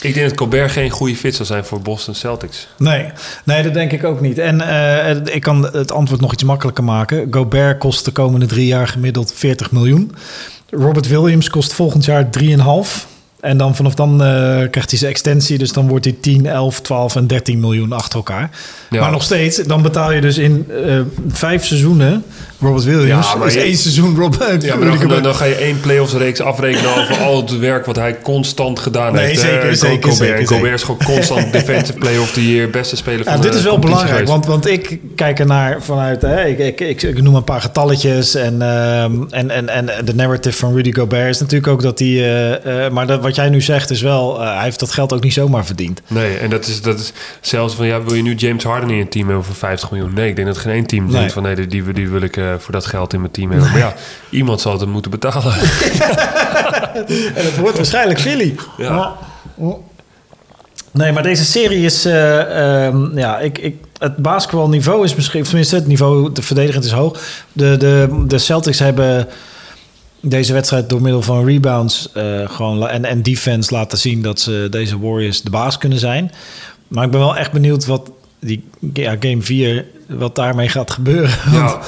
ik 0.00 0.14
denk 0.14 0.28
dat 0.28 0.36
Colbert 0.36 0.70
geen 0.70 0.90
goede 0.90 1.16
fit 1.16 1.34
zal 1.34 1.46
zijn 1.46 1.64
voor 1.64 1.80
Boston 1.80 2.14
Celtics. 2.14 2.68
Nee, 2.78 3.06
nee 3.44 3.62
dat 3.62 3.74
denk 3.74 3.92
ik 3.92 4.04
ook 4.04 4.20
niet. 4.20 4.38
En 4.38 4.60
uh, 4.60 5.34
ik 5.34 5.42
kan 5.42 5.68
het 5.72 5.92
antwoord 5.92 6.20
nog 6.20 6.32
iets 6.32 6.44
makkelijker 6.44 6.84
maken. 6.84 7.26
Gobert 7.30 7.78
kost 7.78 8.04
de 8.04 8.10
komende 8.10 8.46
drie 8.46 8.66
jaar 8.66 8.88
gemiddeld 8.88 9.32
40 9.34 9.70
miljoen. 9.70 10.14
Robert 10.70 11.08
Williams 11.08 11.50
kost 11.50 11.72
volgend 11.72 12.04
jaar 12.04 12.28
3,5. 12.40 13.12
En 13.40 13.56
dan 13.56 13.76
vanaf 13.76 13.94
dan 13.94 14.12
uh, 14.12 14.18
krijgt 14.70 14.90
hij 14.90 14.98
zijn 14.98 15.10
extensie. 15.10 15.58
Dus 15.58 15.72
dan 15.72 15.88
wordt 15.88 16.04
hij 16.04 16.16
10, 16.20 16.46
11, 16.46 16.80
12 16.80 17.16
en 17.16 17.26
13 17.26 17.60
miljoen 17.60 17.92
achter 17.92 18.16
elkaar. 18.16 18.50
Ja. 18.90 19.00
Maar 19.00 19.10
nog 19.10 19.22
steeds, 19.22 19.56
dan 19.56 19.82
betaal 19.82 20.12
je 20.12 20.20
dus 20.20 20.38
in 20.38 20.66
uh, 20.70 21.00
vijf 21.28 21.64
seizoenen 21.66 22.24
Robert 22.64 22.84
Williams. 22.84 23.32
Ja, 23.32 23.36
maar 23.36 23.46
is 23.46 23.54
je, 23.54 23.60
één 23.60 23.76
seizoen 23.76 24.16
Robert. 24.16 24.62
Ja, 24.62 24.76
maar 24.76 24.88
dan, 24.98 25.08
dan, 25.08 25.22
dan, 25.22 25.34
ga 25.34 25.44
je 25.44 25.54
één 25.54 25.80
playoffs 25.80 26.12
reeks 26.12 26.40
afrekenen 26.40 26.90
over 27.00 27.16
al 27.16 27.36
het 27.36 27.58
werk 27.58 27.86
wat 27.86 27.96
hij 27.96 28.18
constant 28.22 28.78
gedaan 28.78 29.12
nee, 29.12 29.24
heeft. 29.24 29.40
Zeker, 29.40 29.70
uh, 29.70 29.76
zeker, 29.76 30.10
Gobert. 30.10 30.38
zeker, 30.38 30.46
Gobert 30.46 30.74
is 30.74 30.82
gewoon 30.82 31.00
constant 31.04 31.52
defensive 31.58 31.98
player 31.98 32.20
of 32.20 32.32
the 32.32 32.52
year, 32.52 32.70
beste 32.70 32.96
speler 32.96 33.24
van 33.24 33.32
ja, 33.32 33.40
de 33.40 33.46
Dit 33.46 33.54
is 33.54 33.62
wel 33.62 33.78
belangrijk, 33.78 34.26
want, 34.26 34.46
want 34.46 34.66
ik 34.66 34.98
kijk 35.16 35.38
er 35.38 35.46
naar 35.46 35.82
vanuit, 35.82 36.22
hè, 36.22 36.44
ik, 36.44 36.58
ik, 36.58 36.80
ik, 36.80 37.02
ik 37.02 37.22
noem 37.22 37.34
een 37.34 37.44
paar 37.44 37.60
getalletjes 37.60 38.34
en, 38.34 38.62
um, 38.62 39.26
en, 39.30 39.50
en, 39.50 39.68
en 39.68 40.04
de 40.04 40.14
narrative 40.14 40.56
van 40.56 40.74
Rudy 40.74 40.92
Gobert 40.92 41.28
is 41.28 41.40
natuurlijk 41.40 41.72
ook 41.72 41.82
dat 41.82 41.98
hij, 41.98 42.08
uh, 42.08 42.50
uh, 42.50 42.90
maar 42.90 43.06
dat, 43.06 43.22
wat 43.22 43.34
jij 43.34 43.48
nu 43.48 43.60
zegt 43.60 43.90
is 43.90 44.02
wel, 44.02 44.40
hij 44.40 44.62
heeft 44.62 44.80
dat 44.80 44.92
geld 44.92 45.12
ook 45.12 45.22
niet 45.22 45.32
zomaar 45.32 45.66
verdiend. 45.66 46.02
Nee, 46.06 46.36
en 46.36 46.50
dat 46.50 46.66
is, 46.66 46.82
dat 46.82 46.98
is 46.98 47.12
zelfs 47.40 47.74
van, 47.74 47.86
ja, 47.86 48.02
wil 48.02 48.14
je 48.14 48.22
nu 48.22 48.34
James 48.34 48.64
Harden 48.64 48.90
in 48.90 48.96
je 48.96 49.08
team 49.08 49.26
hebben 49.26 49.44
voor 49.44 49.54
50 49.54 49.90
miljoen? 49.90 50.14
Nee, 50.14 50.28
ik 50.28 50.36
denk 50.36 50.48
dat 50.48 50.58
geen 50.58 50.72
één 50.72 50.86
team 50.86 51.04
nee. 51.04 51.12
denkt 51.12 51.32
van, 51.32 51.42
nee, 51.42 51.66
die, 51.66 51.92
die 51.92 52.08
wil 52.08 52.22
ik 52.22 52.36
voor 52.58 52.72
dat 52.72 52.86
geld 52.86 53.12
in 53.12 53.20
mijn 53.20 53.32
team 53.32 53.50
hebben. 53.50 53.70
Maar 53.70 53.78
ja, 53.78 53.94
iemand 54.30 54.60
zal 54.60 54.78
het 54.78 54.88
moeten 54.88 55.10
betalen. 55.10 55.54
en 57.34 57.44
het 57.44 57.58
wordt 57.58 57.76
waarschijnlijk 57.76 58.20
Philly. 58.20 58.54
Ja. 58.76 59.16
Nee, 60.94 61.12
maar 61.12 61.22
deze 61.22 61.44
serie 61.44 61.84
is... 61.84 62.06
Uh, 62.06 62.84
um, 62.86 63.18
ja, 63.18 63.38
ik, 63.38 63.58
ik, 63.58 63.76
het 63.98 64.16
basketbalniveau 64.16 65.04
is 65.04 65.14
misschien... 65.14 65.42
Tenminste, 65.42 65.74
het 65.74 65.86
niveau 65.86 66.32
de 66.32 66.42
verdedigend 66.42 66.84
is 66.84 66.90
hoog. 66.90 67.20
De, 67.52 67.76
de, 67.76 68.24
de 68.26 68.38
Celtics 68.38 68.78
hebben 68.78 69.28
deze 70.20 70.52
wedstrijd 70.52 70.88
door 70.88 71.02
middel 71.02 71.22
van 71.22 71.44
rebounds 71.44 72.08
uh, 72.16 72.48
gewoon, 72.48 72.88
en, 72.88 73.04
en 73.04 73.22
defense 73.22 73.74
laten 73.74 73.98
zien... 73.98 74.22
dat 74.22 74.40
ze 74.40 74.66
deze 74.70 75.00
Warriors 75.00 75.42
de 75.42 75.50
baas 75.50 75.78
kunnen 75.78 75.98
zijn. 75.98 76.32
Maar 76.88 77.04
ik 77.04 77.10
ben 77.10 77.20
wel 77.20 77.36
echt 77.36 77.52
benieuwd 77.52 77.86
wat 77.86 78.10
die 78.40 78.64
ja, 78.92 79.16
game 79.20 79.42
4... 79.42 79.86
wat 80.06 80.34
daarmee 80.34 80.68
gaat 80.68 80.90
gebeuren. 80.90 81.30
Ja. 81.52 81.80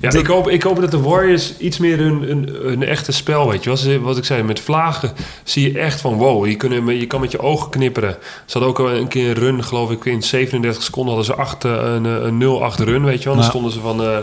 Ja, 0.00 0.12
ik 0.12 0.26
hoop, 0.26 0.48
ik 0.48 0.62
hoop 0.62 0.80
dat 0.80 0.90
de 0.90 1.00
Warriors 1.00 1.56
iets 1.58 1.78
meer 1.78 1.98
hun, 1.98 2.30
een, 2.30 2.72
een 2.72 2.82
echte 2.82 3.12
spel, 3.12 3.48
weet 3.50 3.64
je. 3.64 3.70
Wat, 3.70 3.86
wat 4.00 4.16
ik 4.16 4.24
zei, 4.24 4.42
met 4.42 4.60
vlagen 4.60 5.12
zie 5.44 5.72
je 5.72 5.78
echt 5.78 6.00
van 6.00 6.14
wow, 6.14 6.46
je, 6.46 6.56
kunnen, 6.56 6.98
je 6.98 7.06
kan 7.06 7.20
met 7.20 7.30
je 7.30 7.40
ogen 7.40 7.70
knipperen. 7.70 8.16
Ze 8.46 8.58
hadden 8.58 8.68
ook 8.68 8.90
een 8.90 9.08
keer 9.08 9.28
een 9.28 9.34
run, 9.34 9.64
geloof 9.64 9.90
ik, 9.90 10.04
in 10.04 10.22
37 10.22 10.82
seconden 10.82 11.14
hadden 11.14 11.34
ze 11.34 11.40
acht, 11.42 11.64
een, 11.64 12.04
een 12.04 12.72
0-8 12.78 12.84
run, 12.84 13.04
weet 13.04 13.22
je 13.22 13.28
wel. 13.28 13.34
Dan 13.34 13.44
stonden 13.44 13.72
ze 13.72 13.80
van... 13.80 14.00
Uh, 14.00 14.18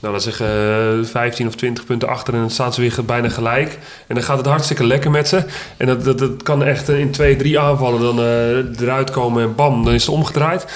nou, 0.00 0.14
dat 0.14 0.22
zeggen 0.22 1.06
15 1.06 1.46
of 1.46 1.54
20 1.54 1.84
punten 1.84 2.08
achter 2.08 2.34
en 2.34 2.40
dan 2.40 2.50
staan 2.50 2.72
ze 2.72 2.80
weer 2.80 3.04
bijna 3.06 3.28
gelijk. 3.28 3.78
En 4.06 4.14
dan 4.14 4.24
gaat 4.24 4.36
het 4.36 4.46
hartstikke 4.46 4.84
lekker 4.84 5.10
met 5.10 5.28
ze. 5.28 5.44
En 5.76 5.86
dat, 5.86 6.04
dat, 6.04 6.18
dat 6.18 6.42
kan 6.42 6.64
echt 6.64 6.88
in 6.88 7.10
twee, 7.10 7.36
drie 7.36 7.58
aanvallen 7.58 8.00
dan 8.00 8.18
uh, 8.18 8.80
eruit 8.80 9.10
komen 9.10 9.42
en 9.42 9.54
bam, 9.54 9.84
dan 9.84 9.94
is 9.94 10.06
het 10.06 10.14
omgedraaid. 10.14 10.66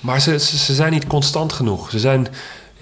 Maar 0.00 0.20
ze, 0.20 0.38
ze, 0.38 0.58
ze 0.58 0.74
zijn 0.74 0.92
niet 0.92 1.06
constant 1.06 1.52
genoeg. 1.52 1.90
Ze 1.90 1.98
zijn 1.98 2.28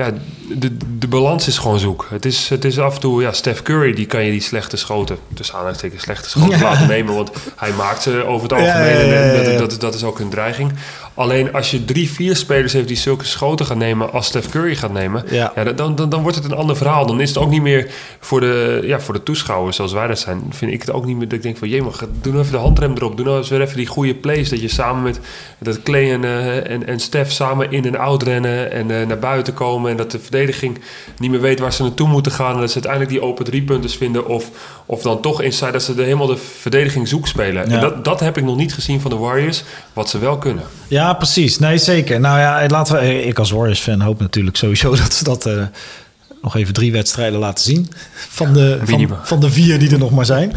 ja, 0.00 0.12
de, 0.54 0.76
de 0.98 1.08
balans 1.08 1.46
is 1.48 1.58
gewoon 1.58 1.78
zoek. 1.78 2.06
Het 2.10 2.24
is, 2.24 2.48
het 2.48 2.64
is 2.64 2.78
af 2.78 2.94
en 2.94 3.00
toe, 3.00 3.22
ja, 3.22 3.32
Steph 3.32 3.62
Curry, 3.62 3.92
die 3.92 4.06
kan 4.06 4.24
je 4.24 4.30
die 4.30 4.40
slechte 4.40 4.76
schoten, 4.76 5.18
dus 5.28 5.52
aanhalingstekens 5.52 6.02
slechte 6.02 6.28
schoten 6.28 6.58
ja. 6.58 6.62
laten 6.62 6.86
nemen, 6.88 7.14
want 7.14 7.30
hij 7.56 7.72
maakt 7.72 8.02
ze 8.02 8.24
over 8.24 8.42
het 8.42 8.52
algemeen 8.52 9.06
ja, 9.06 9.14
ja, 9.14 9.22
en 9.22 9.44
dat, 9.58 9.70
dat, 9.70 9.80
dat, 9.80 9.94
is 9.94 10.04
ook 10.04 10.18
een 10.18 10.30
dreiging. 10.30 10.72
Alleen 11.14 11.52
als 11.52 11.70
je 11.70 11.84
drie, 11.84 12.10
vier 12.10 12.36
spelers 12.36 12.72
heeft 12.72 12.88
die 12.88 12.96
zulke 12.96 13.24
schoten 13.24 13.66
gaan 13.66 13.78
nemen 13.78 14.12
als 14.12 14.26
Steph 14.26 14.48
Curry 14.48 14.74
gaat 14.74 14.92
nemen, 14.92 15.24
Ja. 15.30 15.52
ja. 15.54 15.64
dan, 15.64 15.94
dan, 15.96 16.08
dan 16.08 16.22
wordt 16.22 16.36
het 16.36 16.44
een 16.44 16.54
ander 16.54 16.76
verhaal. 16.76 17.06
Dan 17.06 17.20
is 17.20 17.28
het 17.28 17.38
ook 17.38 17.50
niet 17.50 17.62
meer 17.62 17.90
voor 18.20 18.40
de, 18.40 18.80
ja, 18.84 19.00
voor 19.00 19.14
de 19.14 19.22
toeschouwers 19.22 19.76
zoals 19.76 19.92
wij 19.92 20.06
dat 20.06 20.18
zijn. 20.18 20.42
Vind 20.50 20.72
ik 20.72 20.80
het 20.80 20.92
ook 20.92 21.04
niet 21.04 21.16
meer 21.16 21.28
dat 21.28 21.36
ik 21.36 21.42
denk 21.42 21.56
van, 21.56 21.68
jee, 21.68 21.82
maar 21.82 21.92
doe 22.20 22.32
nou 22.32 22.38
even 22.44 22.52
de 22.52 22.58
handrem 22.58 22.94
erop. 22.96 23.16
Doe 23.16 23.26
nou 23.26 23.38
eens 23.38 23.48
weer 23.48 23.60
even 23.60 23.76
die 23.76 23.86
goede 23.86 24.14
plays. 24.14 24.48
Dat 24.48 24.60
je 24.60 24.68
samen 24.68 25.02
met 25.02 25.20
dat 25.58 25.82
Clay 25.82 26.12
en, 26.12 26.24
eh, 26.24 26.70
en, 26.70 26.86
en 26.86 27.00
Steph 27.00 27.30
samen 27.30 27.72
in 27.72 27.84
en 27.84 27.96
out 27.98 28.22
rennen 28.22 28.72
en 28.72 28.90
eh, 28.90 29.06
naar 29.06 29.18
buiten 29.18 29.54
komen. 29.54 29.90
En 29.90 29.96
dat 29.96 30.10
de 30.10 30.18
verdediging 30.18 30.78
niet 31.18 31.30
meer 31.30 31.40
weet 31.40 31.58
waar 31.58 31.72
ze 31.72 31.82
naartoe 31.82 32.08
moeten 32.08 32.32
gaan. 32.32 32.54
En 32.54 32.60
dat 32.60 32.68
ze 32.68 32.74
uiteindelijk 32.74 33.12
die 33.12 33.22
open 33.22 33.44
drie 33.44 33.62
punters 33.62 33.96
vinden. 33.96 34.26
Of, 34.26 34.50
of 34.86 35.02
dan 35.02 35.20
toch 35.20 35.42
inside 35.42 35.72
dat 35.72 35.82
ze 35.82 35.94
de, 35.94 36.02
helemaal 36.02 36.26
de 36.26 36.36
verdediging 36.36 37.08
zoek 37.08 37.26
spelen. 37.26 37.68
Ja. 37.68 37.74
En 37.74 37.80
dat, 37.80 38.04
dat 38.04 38.20
heb 38.20 38.36
ik 38.36 38.44
nog 38.44 38.56
niet 38.56 38.74
gezien 38.74 39.00
van 39.00 39.10
de 39.10 39.16
Warriors. 39.16 39.62
Wat 39.92 40.10
ze 40.10 40.18
wel 40.18 40.38
kunnen. 40.38 40.64
Ja, 40.88 40.99
precies. 41.12 41.58
Nee, 41.58 41.78
zeker. 41.78 42.20
Nou 42.20 42.38
ja, 42.38 42.66
laten 42.68 42.94
we, 42.94 43.24
ik 43.24 43.38
als 43.38 43.50
Warriors-fan 43.50 44.00
hoop 44.00 44.20
natuurlijk 44.20 44.56
sowieso 44.56 44.90
dat 44.96 45.14
ze 45.14 45.24
dat 45.24 45.46
eh, 45.46 45.62
nog 46.42 46.56
even 46.56 46.74
drie 46.74 46.92
wedstrijden 46.92 47.38
laten 47.38 47.64
zien. 47.64 47.90
Van 48.28 48.52
de, 48.52 48.78
van, 48.84 49.18
van 49.22 49.40
de 49.40 49.50
vier 49.50 49.78
die 49.78 49.90
er 49.92 49.98
nog 49.98 50.10
maar 50.10 50.24
zijn. 50.26 50.52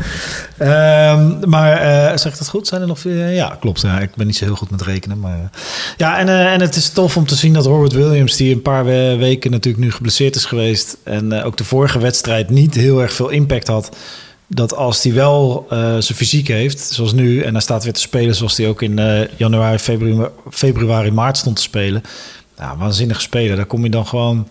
Ehm, 0.58 1.50
maar 1.50 1.72
eh, 1.78 2.18
zeg 2.18 2.32
ik 2.32 2.38
dat 2.38 2.48
goed? 2.48 2.68
Zijn 2.68 2.82
er 2.82 2.88
nog 2.88 3.00
vier? 3.00 3.30
Ja, 3.30 3.58
klopt. 3.60 3.82
Ja, 3.82 4.00
ik 4.00 4.16
ben 4.16 4.26
niet 4.28 4.36
zo 4.36 4.46
heel 4.46 4.56
goed 4.56 4.70
met 4.72 4.82
rekenen. 4.82 5.20
Maar, 5.20 5.34
eh, 5.38 5.60
ja, 5.98 6.18
en, 6.20 6.30
eh, 6.30 6.54
en 6.54 6.62
het 6.62 6.76
is 6.76 6.90
tof 6.90 7.18
om 7.18 7.26
te 7.26 7.36
zien 7.36 7.54
dat 7.54 7.66
Robert 7.66 7.94
Williams, 7.94 8.36
die 8.36 8.54
een 8.54 8.62
paar 8.62 8.86
we- 8.86 9.16
weken 9.20 9.52
natuurlijk 9.52 9.84
nu 9.84 9.92
geblesseerd 9.92 10.36
is 10.36 10.46
geweest. 10.46 10.98
En 11.04 11.32
eh, 11.32 11.46
ook 11.46 11.58
de 11.58 11.64
vorige 11.64 12.00
wedstrijd 12.00 12.50
niet 12.50 12.76
heel 12.76 13.02
erg 13.02 13.14
veel 13.14 13.30
impact 13.30 13.68
had 13.68 13.96
dat 14.54 14.76
als 14.76 15.04
hij 15.04 15.14
wel 15.14 15.66
eh, 15.70 15.78
zijn 15.80 16.18
fysiek 16.18 16.48
heeft, 16.48 16.80
zoals 16.80 17.14
nu, 17.14 17.42
en 17.42 17.52
hij 17.52 17.62
staat 17.62 17.84
weer 17.84 17.94
te 17.94 18.02
spelen 18.02 18.36
zoals 18.36 18.58
hij 18.58 18.68
ook 18.68 18.82
in 18.82 19.00
eh, 19.00 19.28
januari, 19.38 19.78
februari, 19.80 20.30
februari, 20.50 21.12
maart 21.12 21.38
stond 21.38 21.56
te 21.56 21.62
spelen. 21.62 22.04
Ja, 22.58 22.78
waanzinnig 22.78 23.22
spelen. 23.22 23.56
Daar 23.58 23.66
kom 23.66 23.84
je 23.84 23.90
dan 23.90 24.08
gewoon, 24.08 24.48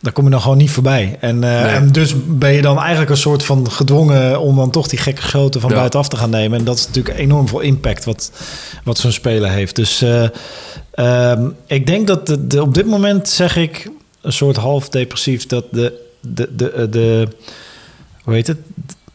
daar 0.00 0.12
kom 0.12 0.24
je 0.24 0.30
dan 0.30 0.40
gewoon 0.40 0.56
niet 0.56 0.70
voorbij. 0.70 1.16
En, 1.20 1.44
eh, 1.44 1.62
Nee. 1.62 1.72
en 1.74 1.92
dus 1.92 2.14
ben 2.26 2.52
je 2.52 2.62
dan 2.62 2.78
eigenlijk 2.78 3.10
een 3.10 3.16
soort 3.16 3.44
van 3.44 3.70
gedwongen 3.70 4.40
om 4.40 4.56
dan 4.56 4.70
toch 4.70 4.88
die 4.88 4.98
gekke 4.98 5.22
schoten 5.22 5.60
van 5.60 5.70
Ja. 5.70 5.76
buitenaf 5.76 6.08
te 6.08 6.16
gaan 6.16 6.30
nemen. 6.30 6.58
En 6.58 6.64
dat 6.64 6.76
is 6.78 6.86
natuurlijk 6.86 7.18
enorm 7.18 7.48
veel 7.48 7.60
impact 7.60 8.04
wat, 8.04 8.32
wat 8.84 8.98
zo'n 8.98 9.12
speler 9.12 9.50
heeft. 9.50 9.76
Dus 9.76 10.02
eh, 10.02 10.24
ehm, 10.90 11.48
ik 11.66 11.86
denk 11.86 12.06
dat 12.06 12.26
de, 12.26 12.46
de- 12.46 12.62
op 12.62 12.74
dit 12.74 12.86
moment 12.86 13.28
zeg 13.28 13.56
ik 13.56 13.90
een 14.20 14.32
soort 14.32 14.56
half 14.56 14.88
depressief 14.88 15.46
dat 15.46 15.64
de, 15.70 16.00
de, 16.20 16.48
de, 16.56 16.72
de, 16.76 16.88
de 16.88 17.28
hoe 18.22 18.34
heet 18.34 18.46
het? 18.46 18.58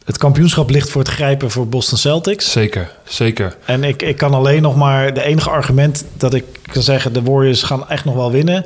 Het 0.04 0.18
kampioenschap 0.18 0.70
ligt 0.70 0.90
voor 0.90 1.02
het 1.02 1.12
grijpen 1.12 1.52
voor 1.52 1.68
Boston 1.68 1.98
Celtics. 1.98 2.52
Zeker, 2.52 2.92
zeker. 3.04 3.58
En 3.66 3.84
ik, 3.84 4.02
ik 4.02 4.18
kan 4.18 4.34
alleen 4.34 4.62
nog 4.62 4.76
maar... 4.76 5.14
De 5.14 5.24
enige 5.24 5.50
argument 5.50 6.06
dat 6.18 6.34
ik 6.34 6.44
kan 6.72 6.82
zeggen... 6.82 7.14
de 7.14 7.22
Warriors 7.22 7.64
gaan 7.64 7.90
echt 7.90 8.06
nog 8.06 8.16
wel 8.16 8.32
winnen... 8.32 8.66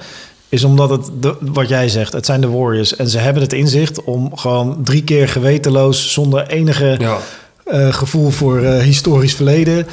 is 0.50 0.64
omdat 0.64 0.90
het, 0.90 1.10
de, 1.20 1.36
wat 1.42 1.70
jij 1.70 1.90
zegt, 1.90 2.14
het 2.14 2.26
zijn 2.26 2.42
de 2.42 2.50
Warriors. 2.50 2.96
En 2.96 3.08
ze 3.08 3.18
hebben 3.18 3.44
het 3.44 3.54
inzicht 3.54 4.04
om 4.04 4.38
gewoon 4.38 4.78
drie 4.84 5.04
keer 5.04 5.30
gewetenloos... 5.30 6.14
zonder 6.14 6.48
enige 6.48 6.96
Ja. 7.00 7.18
eh, 7.64 7.94
gevoel 7.94 8.30
voor 8.30 8.62
eh, 8.62 8.84
historisch 8.84 9.36
verleden... 9.36 9.88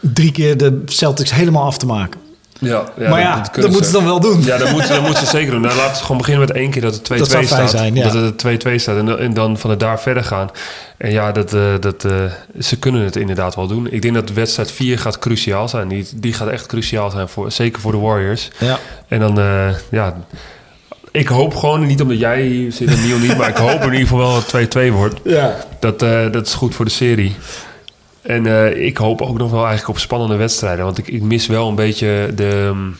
drie 0.00 0.32
keer 0.32 0.56
de 0.56 0.82
Celtics 0.86 1.32
helemaal 1.32 1.64
af 1.64 1.78
te 1.78 1.86
maken. 1.86 2.20
Ja, 2.64 2.84
ja, 2.96 3.08
maar 3.08 3.20
ja, 3.20 3.46
dat, 3.52 3.70
moeten 3.70 3.84
ze 3.84 3.92
dan 3.92 4.04
wel 4.04 4.20
doen. 4.20 4.42
Ja, 4.44 4.58
dat 4.58 4.70
moeten, 4.70 5.02
moeten 5.02 5.26
ze 5.26 5.30
zeker 5.30 5.50
doen. 5.50 5.60
Nou, 5.60 5.76
laten 5.76 5.96
we 5.96 6.02
gewoon 6.02 6.16
beginnen 6.16 6.46
met 6.46 6.56
één 6.56 6.70
keer 6.70 6.82
dat 6.82 6.94
het 6.94 7.12
2-2 7.12 7.16
Dat 7.16 7.30
zou 7.30 7.44
fijn 7.44 7.68
staat. 7.68 7.70
zijn, 7.70 7.94
ja. 7.94 8.10
Dat 8.10 8.42
het 8.42 8.66
2-2 8.66 8.74
staat 8.74 8.96
en, 8.96 9.18
en 9.18 9.34
dan 9.34 9.58
van 9.58 9.70
het 9.70 9.80
daar 9.80 10.00
verder 10.00 10.24
gaan. 10.24 10.50
En 10.96 11.10
ja, 11.10 11.32
dat, 11.32 11.54
eh, 11.54 11.74
dat, 11.80 12.04
eh, 12.04 12.12
ze 12.60 12.78
kunnen 12.78 13.02
het 13.02 13.16
inderdaad 13.16 13.54
wel 13.54 13.66
doen. 13.66 13.88
Ik 13.90 14.02
denk 14.02 14.14
dat 14.14 14.30
wedstrijd 14.30 14.72
4 14.72 14.98
gaat 14.98 15.18
cruciaal 15.18 15.68
zijn. 15.68 15.88
Die, 15.88 16.06
die 16.14 16.32
gaat 16.32 16.48
echt 16.48 16.66
cruciaal 16.66 17.10
zijn, 17.10 17.28
voor, 17.28 17.52
zeker 17.52 17.80
voor 17.80 17.92
de 17.92 17.98
Warriors. 17.98 18.50
Ja. 18.58 18.78
En 19.08 19.20
dan, 19.20 19.38
eh, 19.38 19.68
ja... 19.90 20.16
Ik 21.10 21.28
hoop 21.28 21.54
gewoon, 21.54 21.86
niet 21.86 22.00
omdat 22.02 22.18
jij 22.18 22.66
zit 22.70 22.88
en 22.88 23.00
Neil 23.00 23.18
niet... 23.18 23.36
maar 23.36 23.48
ik 23.48 23.56
hoop 23.56 23.80
in 23.80 23.92
ieder 23.92 24.00
geval 24.00 24.18
wel 24.18 24.34
dat 24.34 24.52
het 24.52 24.76
2-2 24.78 24.92
wordt. 24.92 25.20
ja. 25.24 25.56
Dat, 25.80 25.98
dat 26.32 26.46
is 26.46 26.54
goed 26.54 26.74
voor 26.74 26.84
de 26.84 26.90
serie. 26.90 27.36
En 28.26 28.46
eh, 28.46 28.86
ik 28.86 28.96
hoop 28.96 29.22
ook 29.22 29.38
nog 29.38 29.50
wel 29.50 29.60
eigenlijk 29.66 29.88
op 29.88 29.98
spannende 29.98 30.36
wedstrijden. 30.36 30.84
Want 30.84 30.98
ik, 30.98 31.08
ik 31.08 31.22
mis 31.22 31.46
wel 31.46 31.68
een 31.68 31.74
beetje 31.74 32.32
de... 32.34 32.70
mm, 32.74 32.96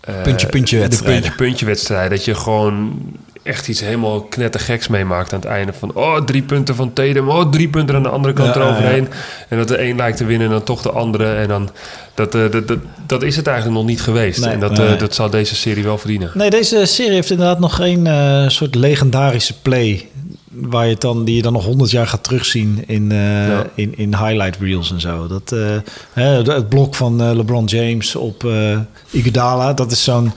eh, 0.00 0.22
Puntje-puntje 0.22 0.76
De 0.76 0.82
wedstrijden. 0.82 1.20
puntje-puntje 1.22 1.66
wedstrijden. 1.66 2.10
Dat 2.10 2.24
je 2.24 2.34
gewoon 2.34 2.98
echt 3.42 3.68
iets 3.68 3.80
helemaal 3.80 4.20
knettergeks 4.22 4.88
meemaakt 4.88 5.32
aan 5.32 5.40
het 5.40 5.48
einde. 5.48 5.72
Van, 5.72 5.94
oh, 5.94 6.16
drie 6.20 6.42
punten 6.42 6.74
van 6.74 6.92
Tatum. 6.92 7.28
Oh, 7.28 7.50
drie 7.50 7.68
punten 7.68 7.94
aan 7.96 8.02
de 8.02 8.08
andere 8.08 8.34
kant 8.34 8.54
Ja, 8.54 8.60
eroverheen. 8.60 9.08
En 9.48 9.58
dat 9.58 9.68
de 9.68 9.82
een 9.82 9.96
lijkt 9.96 10.16
te 10.16 10.24
winnen 10.24 10.46
en 10.46 10.52
dan 10.52 10.62
toch 10.62 10.82
de 10.82 10.90
andere. 10.90 11.34
En 11.34 11.48
dan... 11.48 11.70
Dat, 12.14 12.34
eh, 12.34 12.50
dat, 12.50 12.68
dat, 12.68 12.78
dat 13.06 13.22
is 13.22 13.36
het 13.36 13.46
eigenlijk 13.46 13.78
nog 13.78 13.86
niet 13.86 14.02
geweest. 14.02 14.44
Nee, 14.44 14.52
en 14.52 14.60
dat, 14.60 14.76
nee. 14.78 14.96
dat 14.96 15.14
zal 15.14 15.30
deze 15.30 15.54
serie 15.54 15.84
wel 15.84 15.98
verdienen. 15.98 16.30
Nee, 16.34 16.50
deze 16.50 16.86
serie 16.86 17.12
heeft 17.12 17.30
inderdaad 17.30 17.58
nog 17.60 17.76
geen 17.76 18.08
soort 18.50 18.74
legendarische 18.74 19.60
play. 19.60 20.08
Waar 20.56 20.84
je 20.84 20.92
het 20.92 21.00
dan, 21.00 21.24
die 21.24 21.36
je 21.36 21.42
dan 21.42 21.52
nog 21.52 21.64
honderd 21.64 21.90
jaar 21.90 22.06
gaat 22.06 22.24
terugzien 22.24 22.84
in, 22.86 23.12
eh, 23.12 23.48
Ja. 23.48 23.66
in, 23.74 23.96
in 23.98 24.16
highlight 24.16 24.56
reels 24.60 24.90
en 24.92 25.00
zo. 25.00 25.26
Dat, 25.26 25.52
eh, 25.52 25.76
hè, 26.12 26.24
het 26.52 26.68
blok 26.68 26.94
van 26.94 27.20
eh, 27.22 27.30
LeBron 27.34 27.64
James 27.64 28.16
op 28.16 28.44
eh 28.44 28.78
Iguodala, 29.10 29.72
dat 29.72 29.90
is 29.92 30.04
zo'n 30.04 30.32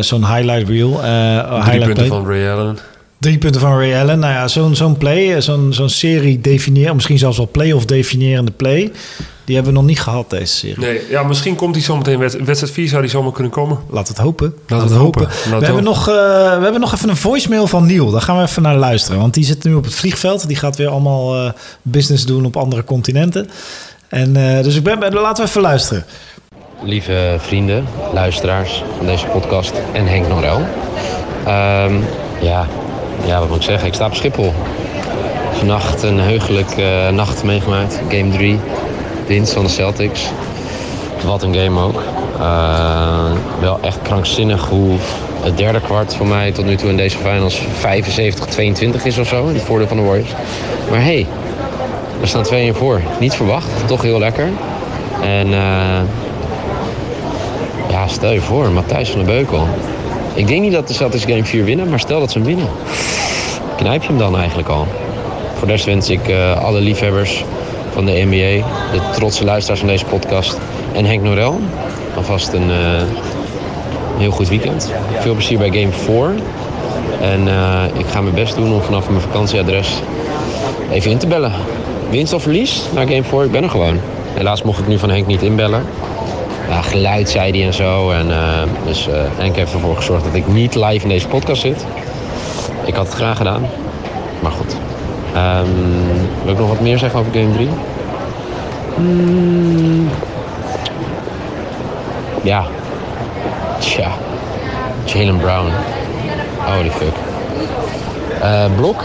zo'n 0.00 0.26
highlight 0.34 0.68
reel. 0.68 1.00
highlight 1.00 1.84
punten 1.84 1.94
play. 1.94 2.08
van 2.08 2.26
Ray 2.26 2.50
Allen. 2.50 2.78
Drie 3.18 3.38
punten 3.38 3.60
van 3.60 3.78
Ray 3.78 4.00
Allen. 4.00 4.18
Nou 4.18 4.32
ja, 4.32 4.48
zo'n 4.48 4.74
zo'n 4.76 4.96
play, 4.96 5.34
eh, 5.34 5.40
zo'n 5.40 5.72
zo'n 5.72 5.88
serie 5.88 6.40
definiëren, 6.40 6.94
misschien 6.94 7.18
zelfs 7.18 7.36
wel 7.36 7.48
play-off 7.52 7.84
definiërende 7.84 8.50
play. 8.50 8.92
Die 9.44 9.56
hebben 9.56 9.74
we 9.74 9.78
nog 9.80 9.88
niet 9.88 10.00
gehad, 10.00 10.30
deze 10.30 10.54
serie. 10.56 10.78
Nee, 10.78 11.00
ja, 11.10 11.22
misschien 11.22 11.54
komt 11.54 11.74
hij 11.74 11.84
zometeen. 11.84 12.18
Wed- 12.18 12.44
Wedstrijd 12.44 12.72
4 12.72 12.88
zou 12.88 13.02
die 13.02 13.10
zomaar 13.10 13.32
kunnen 13.32 13.52
komen. 13.52 13.78
Laten 13.90 14.14
we 14.14 14.18
het 14.20 14.28
hopen. 14.28 14.54
Laten 14.66 14.86
we 14.86 14.92
het 14.92 15.02
hopen. 15.02 15.26
We 15.28 15.34
hebben, 15.50 15.68
hopen. 15.68 15.84
nog, 15.84 16.08
eh, 16.08 16.14
we 16.56 16.62
hebben 16.62 16.80
nog 16.80 16.94
even 16.94 17.08
een 17.08 17.16
voicemail 17.16 17.66
van 17.66 17.86
Niel. 17.86 18.10
Daar 18.10 18.20
gaan 18.20 18.36
we 18.36 18.42
even 18.42 18.62
naar 18.62 18.76
luisteren. 18.76 19.20
Want 19.20 19.34
die 19.34 19.44
zit 19.44 19.64
nu 19.64 19.74
op 19.74 19.84
het 19.84 19.94
vliegveld. 19.94 20.46
Die 20.46 20.56
gaat 20.56 20.76
weer 20.76 20.88
allemaal 20.88 21.34
eh, 21.36 21.50
business 21.82 22.26
doen 22.26 22.44
op 22.44 22.56
andere 22.56 22.84
continenten. 22.84 23.50
En, 24.08 24.36
eh, 24.56 24.62
dus 24.62 24.76
ik 24.76 24.82
ben, 24.82 25.12
laten 25.12 25.44
we 25.44 25.48
even 25.50 25.60
luisteren. 25.62 26.04
Lieve 26.82 27.36
vrienden, 27.38 27.84
luisteraars 28.12 28.82
van 28.96 29.06
deze 29.06 29.26
podcast 29.26 29.72
en 29.92 30.06
Henk 30.06 30.28
Norel. 30.28 30.60
Ehm, 31.46 31.94
ja, 32.40 32.66
ja, 33.24 33.38
wat 33.38 33.48
moet 33.48 33.56
ik 33.56 33.62
zeggen? 33.62 33.88
Ik 33.88 33.94
sta 33.94 34.06
op 34.06 34.14
Schiphol. 34.14 34.52
Vannacht 35.52 36.02
een 36.02 36.18
heugelijke 36.18 37.10
nacht 37.12 37.42
meegemaakt. 37.42 38.00
Game 38.08 38.30
3, 38.30 38.58
winst 39.26 39.52
van 39.52 39.64
de 39.64 39.70
Celtics. 39.70 40.30
Wat 41.24 41.42
een 41.42 41.54
game 41.54 41.80
ook. 41.80 42.02
Eh, 42.38 43.32
wel 43.60 43.78
echt 43.80 44.02
krankzinnig 44.02 44.68
hoe 44.68 44.96
het 45.40 45.56
derde 45.56 45.80
kwart 45.80 46.14
voor 46.14 46.26
mij 46.26 46.52
tot 46.52 46.64
nu 46.64 46.76
toe 46.76 46.90
in 46.90 46.96
deze 46.96 47.18
finals 47.18 47.60
75-22 47.60 49.04
is 49.04 49.18
of 49.18 49.28
zo. 49.28 49.46
In 49.46 49.54
het 49.54 49.62
voordeel 49.62 49.88
van 49.88 49.96
de 49.96 50.02
Warriors. 50.02 50.32
Maar 50.90 51.02
hey, 51.02 51.26
we 52.20 52.26
staan 52.26 52.44
2-1 52.72 52.76
voor. 52.76 53.00
Niet 53.20 53.34
verwacht, 53.34 53.68
toch 53.86 54.02
heel 54.02 54.18
lekker. 54.18 54.48
En 55.22 55.46
eh, 55.52 56.00
ja, 57.90 58.06
stel 58.06 58.32
je 58.32 58.40
voor, 58.40 58.70
Matthijs 58.70 59.10
van 59.10 59.24
der 59.24 59.34
Beukel. 59.34 59.66
Ik 60.38 60.46
denk 60.46 60.60
niet 60.62 60.72
dat 60.72 60.88
de 60.88 60.94
Celtics 60.94 61.24
Game 61.24 61.44
4 61.44 61.64
winnen, 61.64 61.88
maar 61.88 62.00
stel 62.00 62.20
dat 62.20 62.30
ze 62.30 62.38
hem 62.38 62.46
winnen. 62.46 62.68
Knijp 63.76 64.02
je 64.02 64.08
hem 64.08 64.18
dan 64.18 64.36
eigenlijk 64.36 64.68
al? 64.68 64.86
Voor 65.54 65.66
de 65.66 65.72
rest 65.72 65.84
wens 65.84 66.10
ik 66.10 66.28
eh, 66.28 66.64
alle 66.64 66.80
liefhebbers 66.80 67.44
van 67.92 68.04
de 68.04 68.12
NBA, 68.12 68.66
de 68.92 69.00
trotse 69.12 69.44
luisteraars 69.44 69.80
van 69.80 69.88
deze 69.88 70.04
podcast 70.04 70.58
en 70.94 71.04
Henk 71.04 71.22
Norel 71.22 71.60
alvast 72.16 72.52
een 72.52 72.70
eh, 72.70 73.02
heel 74.16 74.30
goed 74.30 74.48
weekend. 74.48 74.92
Veel 75.18 75.34
plezier 75.34 75.58
bij 75.58 75.70
Game 75.70 75.92
4. 75.92 76.34
En 77.20 77.48
eh, 77.48 77.98
ik 77.98 78.06
ga 78.06 78.20
mijn 78.20 78.34
best 78.34 78.56
doen 78.56 78.72
om 78.72 78.80
vanaf 78.80 79.08
mijn 79.08 79.22
vakantieadres 79.22 79.88
even 80.90 81.10
in 81.10 81.18
te 81.18 81.26
bellen. 81.26 81.52
Winst 82.10 82.32
of 82.32 82.42
verlies 82.42 82.82
naar 82.94 83.06
Game 83.06 83.22
4, 83.22 83.44
ik 83.44 83.50
ben 83.50 83.62
er 83.62 83.70
gewoon. 83.70 84.00
Helaas 84.34 84.62
mocht 84.62 84.78
ik 84.78 84.86
nu 84.86 84.98
van 84.98 85.10
Henk 85.10 85.26
niet 85.26 85.42
inbellen 85.42 85.82
ja, 86.68 86.82
geluid 86.82 87.30
zei 87.30 87.50
hij 87.50 87.66
en 87.66 87.74
zo. 87.74 88.10
En, 88.10 88.30
eh, 88.30 88.62
dus 88.86 89.08
eh 89.08 89.14
Henk 89.36 89.56
heeft 89.56 89.72
ervoor 89.72 89.96
gezorgd 89.96 90.24
dat 90.24 90.34
ik 90.34 90.46
niet 90.46 90.74
live 90.74 91.02
in 91.02 91.08
deze 91.08 91.28
podcast 91.28 91.60
zit. 91.60 91.86
Ik 92.84 92.94
had 92.94 93.06
het 93.06 93.14
graag 93.14 93.36
gedaan. 93.36 93.66
Maar 94.40 94.52
goed. 94.52 94.76
Ehm, 95.34 95.66
wil 96.44 96.52
ik 96.52 96.58
nog 96.58 96.68
wat 96.68 96.80
meer 96.80 96.98
zeggen 96.98 97.20
over 97.20 97.32
Game 97.32 97.52
3? 97.52 97.68
Hmm. 98.94 100.08
Ja. 102.42 102.64
Tja. 103.78 104.10
Jalen 105.04 105.36
Brown. 105.36 105.70
Holy 106.58 106.90
fuck. 106.90 107.14
Eh, 108.40 108.64
blok. 108.76 109.04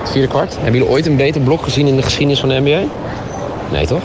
Het 0.00 0.10
vierde 0.10 0.28
kwart. 0.28 0.54
Hebben 0.54 0.72
jullie 0.72 0.88
ooit 0.88 1.06
een 1.06 1.16
beter 1.16 1.40
blok 1.40 1.62
gezien 1.62 1.86
in 1.86 1.96
de 1.96 2.02
geschiedenis 2.02 2.40
van 2.40 2.48
de 2.48 2.60
NBA? 2.60 2.80
Nee, 3.70 3.86
toch? 3.86 4.02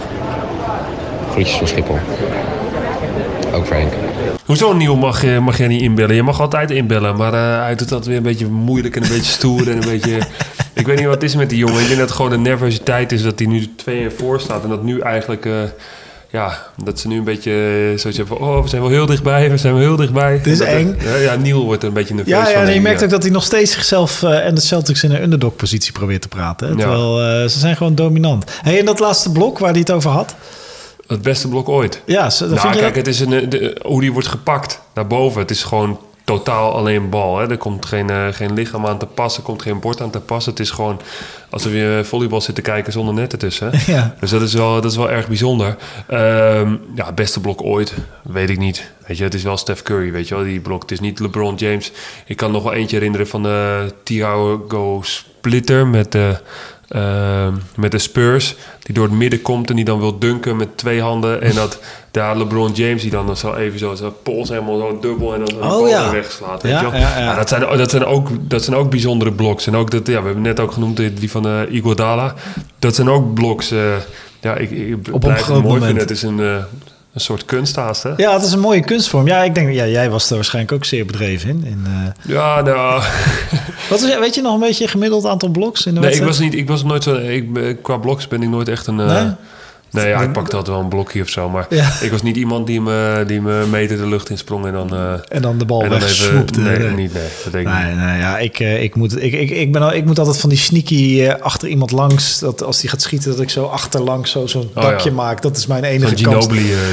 Groetjes 1.32 1.56
van 1.56 1.68
Schiphol. 1.68 1.98
Frank. 3.65 3.93
Hoezo 4.46 4.74
nieuw 4.74 4.96
mag, 4.96 5.22
je- 5.22 5.39
mag 5.39 5.58
jij 5.58 5.67
niet 5.67 5.82
inbellen? 5.82 6.15
Je 6.15 6.24
mag 6.24 6.41
altijd 6.41 6.72
inbellen, 6.72 7.15
maar 7.15 7.34
eh, 7.34 7.63
hij 7.63 7.75
doet 7.75 7.89
dat 7.89 8.05
weer 8.05 8.17
een 8.17 8.24
beetje 8.24 8.46
moeilijk 8.48 8.96
en 8.96 9.03
een 9.03 9.10
beetje 9.10 9.32
stoer 9.32 9.70
en 9.70 9.74
een 9.82 9.89
beetje... 9.89 10.17
Ik 10.74 10.86
weet 10.86 10.96
niet 10.98 11.05
wat 11.05 11.15
het 11.15 11.24
is 11.24 11.36
met 11.36 11.50
die 11.50 11.58
jongen. 11.58 11.79
Ik 11.82 11.86
denk 11.88 12.00
dat 12.00 12.08
het 12.08 12.15
gewoon 12.17 12.32
de 12.32 12.38
nervositeit 12.38 13.12
is 13.12 13.24
dat 13.24 13.39
hij 13.39 13.48
nu 13.48 13.75
2 13.75 14.03
en 14.03 14.12
voor 14.17 14.39
staat 14.39 14.63
en 14.63 14.70
dat 14.70 14.84
nu 14.84 15.00
eigenlijk... 15.00 15.46
eh, 15.46 15.51
ja, 16.29 16.67
dat 16.84 17.00
ze 17.00 17.08
nu 17.08 17.17
een 17.17 17.24
beetje 17.24 17.51
eh, 17.51 18.00
zoiets 18.00 18.17
hebben 18.17 18.38
van... 18.38 18.48
Oh, 18.48 18.62
we 18.63 18.67
zijn 18.70 18.82
wel 18.82 18.91
heel 18.91 19.05
dichtbij, 19.05 19.50
we 19.50 19.58
zijn 19.58 19.74
wel 19.74 19.82
heel 19.82 19.96
dichtbij. 19.96 20.39
Dit 20.43 20.53
is 20.53 20.58
Dat- 20.60 20.67
eng. 20.67 20.96
Ja, 21.03 21.15
ja, 21.15 21.36
Neil 21.36 21.63
wordt 21.65 21.82
er 21.82 21.88
een 21.88 21.93
beetje 21.93 22.13
nerveus 22.13 22.34
Ja, 22.34 22.50
ja 22.50 22.65
van. 22.65 22.74
je 22.74 22.82
merkt 22.82 23.03
ook 23.03 23.10
dat 23.10 23.24
hij 23.24 23.32
nog 23.32 23.43
steeds 23.43 23.72
zichzelf 23.72 24.24
eh, 24.24 24.46
en 24.46 24.55
de 24.55 24.62
Celtics 24.62 25.03
in 25.03 25.12
een 25.12 25.24
underdog-positie 25.24 25.91
probeert 25.91 26.22
te 26.22 26.27
praten. 26.27 26.67
hè. 26.67 26.74
Ja. 26.74 26.79
Terwijl 26.79 27.22
eh, 27.22 27.25
ze 27.50 27.60
zijn 27.60 27.75
gewoon 27.77 27.96
dominant. 27.96 28.51
Hey, 28.62 28.79
en 28.79 28.86
dat 28.86 29.00
laatste 29.00 29.32
blok 29.32 29.60
waar 29.60 29.72
hij 29.72 29.79
het 29.79 29.91
over 29.91 30.10
had. 30.12 30.36
Het 31.07 31.22
beste 31.22 31.48
blok 31.48 31.69
ooit. 31.69 32.01
Ja, 32.05 32.31
Nou, 32.39 32.60
vind 32.60 32.75
kijk, 32.75 32.95
het 32.95 33.07
is 33.07 33.19
een, 33.19 33.33
eh, 33.33 33.50
de, 33.50 33.79
hoe 33.86 34.01
die 34.01 34.13
wordt 34.13 34.27
gepakt 34.27 34.81
naar 34.93 35.07
boven. 35.07 35.41
Het 35.41 35.51
is 35.51 35.63
gewoon 35.63 36.00
totaal 36.24 36.75
alleen 36.75 37.10
bal. 37.10 37.38
Hè. 37.38 37.50
Er 37.50 37.57
komt 37.57 37.86
geen, 37.86 38.10
eh, 38.10 38.27
geen 38.31 38.53
lichaam 38.53 38.86
aan 38.86 38.98
te 38.98 39.05
passen, 39.05 39.41
er 39.41 39.48
komt 39.48 39.62
geen 39.62 39.79
bord 39.79 40.01
aan 40.01 40.10
te 40.10 40.19
passen. 40.19 40.51
Het 40.51 40.62
is 40.62 40.72
gewoon 40.72 41.01
alsof 41.50 41.72
je 41.72 42.01
volleybal 42.03 42.41
zit 42.41 42.55
te 42.55 42.62
kijken 42.62 42.93
zonder 42.93 43.13
net 43.13 43.31
ertussen. 43.31 43.72
Ja. 43.86 44.15
Dus 44.19 44.29
dat 44.29 44.41
is 44.41 44.53
wel, 44.53 44.74
dat 44.74 44.91
is 44.91 44.98
wel 44.98 45.12
erg 45.12 45.27
bijzonder. 45.27 45.75
Ehm, 46.07 46.75
ja, 46.95 47.12
beste 47.12 47.39
blok 47.39 47.63
ooit, 47.63 47.93
weet 48.24 48.50
ik 48.50 48.57
niet. 48.57 48.91
Weet 49.07 49.17
je, 49.17 49.24
het 49.24 49.33
is 49.33 49.43
wel 49.43 49.57
Steph 49.57 49.81
Curry, 49.81 50.12
weet 50.12 50.27
je 50.27 50.36
wel, 50.36 50.43
die 50.43 50.60
blok. 50.60 50.81
Het 50.81 50.91
is 50.91 51.00
niet 51.00 51.19
LeBron 51.19 51.55
James. 51.55 51.91
Ik 52.25 52.38
kan 52.38 52.51
nog 52.51 52.63
wel 52.63 52.74
eentje 52.74 52.95
herinneren 52.95 53.27
van 53.27 53.43
de 53.43 53.93
Thiago 54.03 55.01
Splitter 55.03 55.88
met 55.88 56.12
de, 56.12 56.38
ehm, 56.94 57.54
met 57.76 57.92
de 57.92 57.98
Spurs. 57.98 58.56
Die 58.80 58.96
door 58.96 59.04
het 59.04 59.14
midden 59.14 59.42
komt 59.42 59.70
en 59.70 59.76
die 59.76 59.86
dan 59.86 60.00
wil 60.00 60.20
dunken 60.20 60.56
met 60.56 60.78
twee 60.78 61.02
handen. 61.02 61.42
En 61.42 61.56
dat 61.56 61.80
daar 62.12 62.38
LeBron 62.38 62.72
James 62.72 63.02
die 63.02 63.12
dan 63.12 63.38
zo 63.38 63.54
even 63.54 63.80
zo 63.80 63.96
zijn 63.96 64.12
pols 64.24 64.50
helemaal 64.50 64.78
zo 64.78 64.98
dubbel 65.02 65.34
en 65.34 65.46
dan 65.46 65.56
de 65.62 65.76
Oh, 65.76 65.90
ja. 65.90 66.12
wegslaat. 66.12 66.62
Weet 66.64 66.72
Ja, 66.72 66.82
je 66.82 66.90
wel? 66.92 67.00
ja, 67.00 67.20
ja. 67.20 67.36
dat, 67.36 67.50
zijn, 67.50 67.78
dat, 67.78 67.90
zijn 67.90 68.06
ook, 68.06 68.30
dat 68.42 68.64
zijn 68.64 68.76
ook 68.76 68.90
bijzondere 68.90 69.32
bloks. 69.32 69.68
En 69.68 69.76
ook 69.76 69.92
dat, 69.92 70.08
ja, 70.08 70.20
we 70.20 70.26
hebben 70.26 70.44
net 70.44 70.60
ook 70.60 70.72
genoemd 70.72 70.98
die 70.98 71.14
die 71.14 71.32
van 71.32 71.48
eh 71.48 71.62
Iguodala. 71.76 72.34
Dat 72.80 72.96
zijn 72.96 73.10
ook 73.10 73.34
bloks. 73.34 73.72
eh, 73.72 73.80
ja, 74.42 74.56
ik, 74.56 74.72
ik 74.72 74.90
een 75.08 75.20
blijf 75.20 75.36
het 75.36 75.42
groot 75.46 75.64
mooi 75.64 75.80
moment. 75.80 75.84
vinden. 75.84 76.02
Het 76.02 76.12
is 76.12 76.22
een, 76.24 76.40
eh, 76.40 76.64
een 77.13 77.22
soort 77.22 77.46
kunsthaast, 77.46 78.03
hè? 78.03 78.10
Ja, 78.17 78.34
het 78.34 78.43
is 78.43 78.51
een 78.51 78.60
mooie 78.60 78.84
kunstvorm. 78.84 79.27
Ja, 79.27 79.43
ik 79.43 79.55
denk, 79.55 79.74
ja, 79.74 79.88
jij 79.88 80.10
was 80.10 80.29
er 80.29 80.36
waarschijnlijk 80.36 80.74
ook 80.74 80.86
zeer 80.86 81.05
bedreven 81.05 81.50
in. 81.50 81.65
in 81.65 81.84
eh, 81.86 82.32
Ja, 82.34 82.62
nou... 82.62 83.03
wat 83.89 84.01
is, 84.01 84.17
weet 84.17 84.36
je 84.36 84.41
nog 84.41 84.53
een 84.53 84.60
beetje 84.60 84.88
gemiddeld 84.88 85.25
aantal 85.25 85.50
bloks 85.50 85.86
in 85.86 85.93
de 85.93 86.00
Nee, 86.00 86.15
ik 86.15 86.24
was, 86.24 86.39
niet, 86.39 86.53
ik 86.53 86.67
was 86.67 86.84
nooit 86.84 87.03
zo... 87.03 87.15
Ik, 87.15 87.77
qua 87.82 87.98
bloks 87.98 88.27
ben 88.27 88.41
ik 88.41 88.50
nooit 88.50 88.67
echt 88.67 88.88
een... 88.88 89.00
eh? 89.00 89.32
Nee, 89.94 90.08
ja, 90.08 90.22
ik 90.22 90.32
pakte 90.32 90.56
altijd 90.56 90.76
wel 90.76 90.84
een 90.84 90.90
blokje 90.90 91.22
of 91.22 91.30
zo. 91.30 91.50
Maar 91.50 91.66
Ja. 91.70 91.90
ik 92.02 92.12
was 92.12 92.22
niet 92.22 92.36
iemand 92.36 92.68
die 92.68 92.82
me, 92.82 93.24
die 93.28 93.42
me 93.42 93.66
meter 93.70 93.98
de 93.98 94.08
lucht 94.08 94.30
insprong 94.30 94.66
en 94.66 94.74
dan... 94.74 94.94
eh, 94.94 95.14
En 95.28 95.42
dan 95.42 95.58
de 95.58 95.66
bal 95.66 95.82
en 95.84 95.90
dan 95.90 95.98
even... 96.02 96.08
wegsnoepte. 96.08 96.60
Nee, 96.60 96.78
Nee. 96.78 96.90
niet, 96.90 97.14
nee. 97.14 97.24
Dat 97.44 97.52
denk 97.54 97.68
ik 97.68 97.74
Nee, 97.74 97.86
niet. 97.92 97.96
nee, 98.04 98.18
ja, 98.20 98.38
ik, 98.38 98.60
eh, 98.60 98.84
ik, 98.84 98.96
moet, 98.96 99.24
ik, 99.24 99.34
ik, 99.34 99.50
ik, 99.50 99.72
ben 99.72 99.82
al, 99.82 99.94
ik 99.94 100.06
moet 100.06 100.20
altijd 100.20 100.38
van 100.40 100.50
die 100.50 100.58
sneaky 100.58 101.22
eh, 101.22 101.42
achter 101.42 101.68
iemand 101.68 101.92
langs. 101.92 102.40
Dat 102.40 102.64
als 102.64 102.80
die 102.80 102.90
gaat 102.90 103.02
schieten, 103.02 103.32
dat 103.32 103.40
ik 103.40 103.50
zo 103.50 103.66
achterlangs 103.66 104.32
zo, 104.32 104.48
zo'n 104.48 104.70
Oh, 104.76 104.84
dakje 104.84 105.10
ja. 105.10 105.16
maak. 105.16 105.42
Dat 105.42 105.58
is 105.58 105.68
mijn 105.68 105.84
enige 105.84 106.24
kans. 106.24 106.48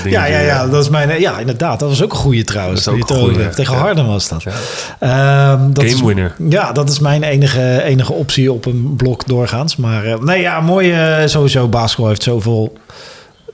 Ja, 0.04 0.24
ja, 0.24 0.38
ja, 0.40 0.66
dat 0.66 0.82
is 0.82 0.88
mijn, 0.88 1.20
ja, 1.20 1.38
inderdaad. 1.38 1.80
Dat 1.80 1.88
was 1.88 2.02
ook 2.02 2.12
een 2.12 2.18
goede 2.18 2.44
trouwens. 2.44 2.84
Dat 2.84 2.94
die 2.94 3.04
goeie. 3.04 3.48
Tegen 3.48 3.74
ja. 3.74 3.80
Harden 3.80 4.06
was 4.06 4.28
dat. 4.28 4.42
Ja. 4.42 4.50
Ehm, 4.98 5.72
dat 5.72 5.84
Game 5.84 5.96
is, 5.96 6.02
winner. 6.02 6.34
Ja, 6.48 6.72
dat 6.72 6.88
is 6.90 6.98
mijn 6.98 7.22
enige, 7.22 7.82
enige 7.82 8.12
optie 8.12 8.52
op 8.52 8.66
een 8.66 8.94
blok 8.96 9.26
doorgaans. 9.26 9.76
Maar 9.76 10.16
nee, 10.22 10.40
ja, 10.40 10.60
mooi 10.60 10.94
sowieso. 11.26 11.68
Basketbal 11.68 12.08
heeft 12.08 12.22
zoveel 12.22 12.72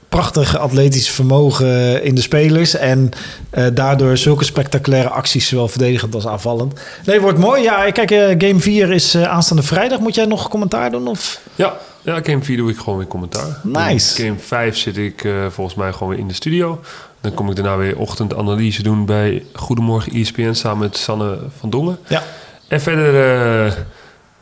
prachtig 0.09 0.59
atletisch 0.59 1.11
vermogen 1.11 2.03
in 2.03 2.15
de 2.15 2.21
spelers. 2.21 2.77
En 2.77 3.11
eh, 3.51 3.67
daardoor 3.73 4.17
zulke 4.17 4.45
spectaculaire 4.45 5.09
acties, 5.09 5.49
zowel 5.49 5.69
verdedigend 5.69 6.15
als 6.15 6.27
aanvallend. 6.27 6.81
Nee, 7.05 7.21
wordt 7.21 7.39
mooi. 7.39 7.63
Ja, 7.63 7.91
kijk, 7.91 8.11
eh, 8.11 8.35
game 8.39 8.61
4 8.61 8.93
is 8.93 9.15
eh, 9.15 9.23
aanstaande 9.23 9.63
vrijdag. 9.63 9.99
Moet 9.99 10.15
jij 10.15 10.25
nog 10.25 10.49
commentaar 10.49 10.91
doen? 10.91 11.07
Of? 11.07 11.41
Ja, 11.55 11.77
ja, 12.03 12.21
game 12.23 12.43
4 12.43 12.57
doe 12.57 12.71
ik 12.71 12.79
gewoon 12.79 12.99
weer 12.99 13.07
commentaar. 13.07 13.61
Nice. 13.63 14.23
In 14.23 14.29
game 14.29 14.39
5 14.39 14.77
zit 14.77 14.97
ik 14.97 15.29
volgens 15.51 15.77
mij 15.77 15.93
gewoon 15.93 16.09
weer 16.09 16.19
in 16.19 16.29
de 16.29 16.35
studio. 16.35 16.81
Dan 17.21 17.35
kom 17.35 17.51
ik 17.51 17.57
daarna 17.57 17.77
weer 17.77 17.99
ochtendanalyse 17.99 18.83
doen 18.83 19.07
bij 19.07 19.45
Goedemorgen 19.53 20.13
ESPN 20.13 20.53
samen 20.53 20.79
met 20.79 20.97
Sanne 20.97 21.39
van 21.59 21.71
Dongen. 21.71 21.99
Ja. 22.09 22.23
En 22.69 22.81
verder, 22.81 23.87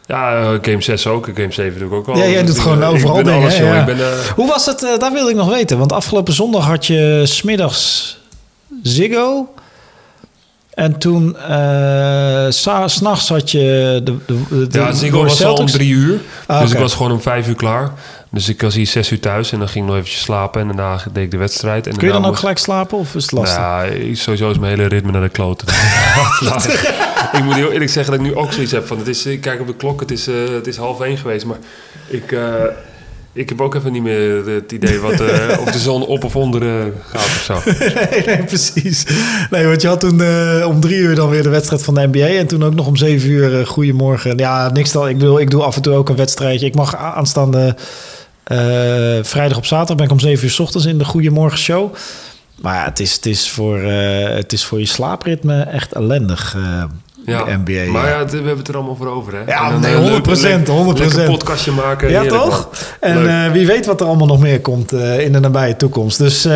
ja, 0.06 0.36
eh, 0.36 0.58
game 0.62 0.82
6 0.82 1.06
ook. 1.06 1.28
Game 1.34 1.52
7 1.52 1.78
doe 1.78 1.88
ik 1.88 1.94
ook 1.94 2.08
al. 2.08 2.16
Ja, 2.16 2.26
jij 2.26 2.44
doet 2.44 2.58
gewoon 2.58 2.82
ik 2.82 2.88
overal 2.88 3.14
ben 3.14 3.24
dingen, 3.24 3.40
Alles, 3.40 3.56
hè? 3.58 3.64
joh. 3.64 3.74
Ja. 3.74 3.80
Ik 3.80 3.86
ben, 3.86 3.98
eh, 3.98 4.18
Hoe 4.36 4.46
was 4.48 4.66
het? 4.66 4.82
eh, 4.84 4.98
daar 4.98 5.12
wilde 5.12 5.30
ik 5.30 5.36
nog 5.36 5.48
weten. 5.48 5.78
Want 5.78 5.92
afgelopen 5.92 6.32
zondag 6.34 6.66
had 6.66 6.86
je 6.86 7.20
smiddags 7.24 8.18
Ziggo. 8.82 9.48
En 10.74 10.98
toen, 10.98 11.36
eh, 11.38 12.46
sa- 12.48 12.88
s'nachts 12.88 13.28
had 13.28 13.50
je 13.50 14.00
de, 14.04 14.16
de, 14.26 14.66
de 14.68 14.78
ja, 14.78 14.92
Ziggo 14.92 15.22
was 15.22 15.44
al 15.44 15.54
om 15.54 15.66
drie 15.66 15.90
uur. 15.90 16.20
Ah, 16.46 16.60
dus 16.60 16.72
ik 16.72 16.78
was 16.78 16.94
gewoon 16.94 17.12
om 17.12 17.20
vijf 17.20 17.48
uur 17.48 17.54
klaar. 17.54 17.90
Dus 18.34 18.48
ik 18.48 18.60
was 18.62 18.74
hier 18.74 18.86
zes 18.86 19.10
uur 19.10 19.20
thuis 19.20 19.52
en 19.52 19.58
dan 19.58 19.68
ging 19.68 19.84
ik 19.84 19.90
nog 19.90 19.98
eventjes 20.00 20.22
slapen. 20.22 20.60
En 20.60 20.66
daarna 20.66 20.98
deed 21.12 21.24
ik 21.24 21.30
de 21.30 21.36
wedstrijd. 21.36 21.86
En 21.86 21.96
Kun 21.96 22.06
je 22.06 22.12
dan 22.12 22.22
ook 22.22 22.28
moest- 22.28 22.40
gelijk 22.40 22.58
slapen 22.58 22.98
of 22.98 23.14
is 23.14 23.22
het 23.22 23.32
lastig? 23.32 23.56
Ja, 23.58 23.82
ik- 23.82 24.16
sowieso 24.16 24.50
is 24.50 24.58
mijn 24.58 24.76
hele 24.78 24.88
ritme 24.88 25.12
naar 25.12 25.20
de 25.22 25.28
kloten. 25.28 25.68
ik 27.38 27.42
moet 27.44 27.54
heel 27.54 27.70
eerlijk 27.72 27.90
zeggen 27.90 28.12
dat 28.16 28.20
ik 28.26 28.30
nu 28.32 28.36
ook 28.36 28.52
zoiets 28.52 28.72
heb 28.72 28.86
van... 28.86 28.98
Het 28.98 29.08
is, 29.08 29.26
ik 29.26 29.40
kijk 29.40 29.60
op 29.60 29.66
de 29.66 29.74
klok, 29.74 30.00
het 30.00 30.10
is, 30.10 30.26
eh, 30.26 30.34
het 30.54 30.66
is 30.66 30.76
half 30.76 31.00
één 31.00 31.16
geweest. 31.16 31.44
Maar 31.44 31.56
ik, 32.08 32.32
eh, 32.32 32.52
ik 33.32 33.48
heb 33.48 33.60
ook 33.60 33.74
even 33.74 33.92
niet 33.92 34.02
meer 34.02 34.46
het 34.46 34.72
idee 34.72 34.98
wat, 35.00 35.20
eh, 35.20 35.58
of 35.66 35.72
de 35.72 35.78
zon 35.78 36.06
op 36.06 36.24
of 36.24 36.36
onder 36.36 36.92
gaat 37.08 37.24
of 37.24 37.42
zo. 37.46 37.58
nee, 38.10 38.22
nee, 38.26 38.44
precies. 38.44 39.04
Nee, 39.50 39.66
want 39.66 39.82
je 39.82 39.88
had 39.88 40.00
toen 40.00 40.20
eh, 40.22 40.64
om 40.68 40.80
drie 40.80 40.96
uur 40.98 41.14
dan 41.14 41.28
weer 41.28 41.42
de 41.42 41.48
wedstrijd 41.48 41.82
van 41.82 41.94
de 41.94 42.06
NBA. 42.12 42.26
En 42.26 42.46
toen 42.46 42.64
ook 42.64 42.74
nog 42.74 42.86
om 42.86 42.96
zeven 42.96 43.28
uur 43.30 43.60
uh, 43.60 43.66
goedemorgen. 43.66 44.36
Ja, 44.38 44.70
niks 44.72 44.92
dan. 44.92 45.08
Ik 45.08 45.18
bedoel, 45.18 45.40
ik 45.40 45.50
doe 45.50 45.62
af 45.62 45.76
en 45.76 45.82
toe 45.82 45.94
ook 45.94 46.08
een 46.08 46.16
wedstrijdje. 46.16 46.66
Ik 46.66 46.74
mag 46.74 46.96
aanstaande 46.96 47.76
vrijdag 49.22 49.56
op 49.56 49.66
zaterdag 49.66 49.96
ben 49.96 50.04
ik 50.06 50.12
om 50.12 50.20
zeven 50.20 50.44
uur 50.44 50.50
's 50.50 50.58
ochtends 50.58 50.86
in 50.86 50.98
de 50.98 51.04
Goedemorgen 51.04 51.58
show. 51.58 51.94
Maar 52.60 52.74
ja, 52.74 52.84
het 52.84 53.00
is, 53.00 53.12
het 53.14 53.26
is, 53.26 53.50
voor, 53.50 53.78
eh, 53.80 54.34
het 54.36 54.52
is 54.52 54.64
voor 54.64 54.78
je 54.78 54.86
slaapritme 54.86 55.62
echt 55.62 55.92
ellendig. 55.92 56.54
eh, 56.56 56.84
Ja, 57.26 57.44
de 57.44 57.56
NBA. 57.64 57.90
maar 57.92 58.08
ja, 58.08 58.24
we 58.26 58.36
hebben 58.36 58.56
het 58.58 58.68
er 58.68 58.74
allemaal 58.76 58.96
voor 58.96 59.06
over, 59.08 59.32
hè? 59.34 59.52
Ja, 59.52 59.78
nee, 59.78 59.94
eh, 59.94 60.00
100%, 60.00 60.68
100%. 60.68 61.14
Lekker 61.16 61.36
podcastje 61.36 61.72
maken. 61.72 62.10
Ja, 62.10 62.20
heerlijk, 62.20 62.42
toch? 62.42 62.68
man. 63.00 63.10
En 63.10 63.44
eh, 63.44 63.52
wie 63.52 63.66
weet 63.66 63.86
wat 63.86 64.00
er 64.00 64.06
allemaal 64.06 64.26
nog 64.26 64.38
meer 64.40 64.60
komt 64.60 64.92
eh, 64.92 65.20
in 65.20 65.32
de 65.32 65.40
nabije 65.40 65.76
toekomst. 65.76 66.18
Dus 66.18 66.44
eh, 66.44 66.52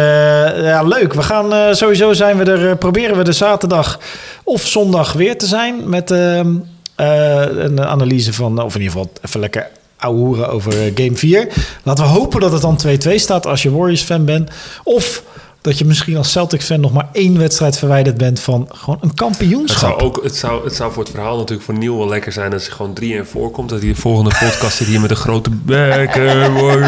ja, 0.62 0.82
leuk. 0.82 1.12
We 1.14 1.22
gaan 1.22 1.52
eh, 1.52 1.72
sowieso 1.72 2.12
zijn 2.12 2.36
we 2.36 2.44
er, 2.50 2.70
eh, 2.70 2.76
proberen 2.78 3.16
we 3.16 3.24
de 3.24 3.32
zaterdag 3.32 3.98
of 4.44 4.66
zondag 4.66 5.12
weer 5.12 5.38
te 5.38 5.46
zijn 5.46 5.88
met 5.88 6.10
ehm, 6.10 6.54
eh, 6.94 7.42
een 7.56 7.80
analyse 7.84 8.32
van, 8.32 8.62
of 8.62 8.74
in 8.74 8.80
ieder 8.80 8.96
geval 8.96 9.12
even 9.24 9.40
lekker 9.40 9.68
ouwehoeren 9.98 10.50
over 10.50 10.72
eh, 10.72 10.92
game 10.94 11.16
4. 11.16 11.48
Laten 11.82 12.04
we 12.04 12.10
hopen 12.10 12.40
dat 12.40 12.52
het 12.52 12.62
dan 12.62 12.78
2-2 12.86 13.14
staat 13.14 13.46
als 13.46 13.62
je 13.62 13.70
Warriors 13.70 14.02
fan 14.02 14.24
bent. 14.24 14.50
Of 14.84 15.22
dat 15.60 15.78
je 15.78 15.84
misschien 15.84 16.16
als 16.16 16.30
Celtics 16.30 16.64
fan 16.64 16.80
nog 16.80 16.92
maar 16.92 17.08
één 17.12 17.38
wedstrijd 17.38 17.78
verwijderd 17.78 18.16
bent 18.16 18.40
van 18.40 18.68
gewoon 18.74 18.98
een 19.00 19.08
Het 19.08 19.18
kampioenschap. 19.18 19.90
zou, 19.90 20.02
ook, 20.02 20.20
het, 20.22 20.36
zou, 20.36 20.64
het 20.64 20.74
zou 20.74 20.92
voor 20.92 21.02
het 21.02 21.12
verhaal 21.12 21.36
natuurlijk 21.36 21.62
voor 21.62 21.78
Neil 21.78 21.98
wel 21.98 22.08
lekker 22.08 22.32
zijn 22.32 22.52
als 22.52 22.66
hij 22.66 22.72
gewoon 22.76 23.24
3-1 23.24 23.28
voorkomt. 23.30 23.68
Dat 23.68 23.80
hij 23.80 23.88
de 23.88 23.94
volgende 23.94 24.30
podcast 24.40 24.76
zit 24.76 24.86
hier 24.86 25.00
met 25.00 25.10
een 25.10 25.16
grote 25.16 25.50
bek. 25.50 26.14
wordt 26.58 26.86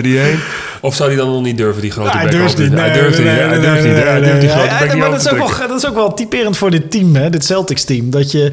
3-1, 0.00 0.04
3-1. 0.04 0.18
Of 0.80 0.94
zou 0.94 1.08
hij 1.08 1.18
dan 1.18 1.30
nog 1.32 1.42
niet 1.42 1.56
durven, 1.56 1.82
die 1.82 1.90
grote 1.90 2.10
Ja, 2.10 2.18
hij 2.18 2.30
durft 2.30 2.58
niet. 2.58 2.70
Nee, 2.70 2.80
Hij 2.80 2.92
durft 2.92 3.18
nee, 3.18 3.26
niet. 3.26 3.36
Hij 3.36 3.60
durft 3.60 3.84
niet. 3.84 3.92
Hij 3.94 4.20
durft 4.20 4.40
die 4.40 4.50
grote 4.50 4.74
bek 4.78 4.96
maar 4.96 5.10
dat 5.10 5.20
is, 5.20 5.30
ook 5.30 5.38
wel, 5.38 5.68
dat 5.68 5.78
is 5.78 5.86
ook 5.86 5.94
wel 5.94 6.14
typerend 6.14 6.56
voor 6.56 6.70
dit 6.70 6.90
team, 6.90 7.14
hè? 7.14 7.30
dit 7.30 7.44
Celtics 7.44 7.84
team. 7.84 8.10
Dat 8.10 8.30
je, 8.30 8.52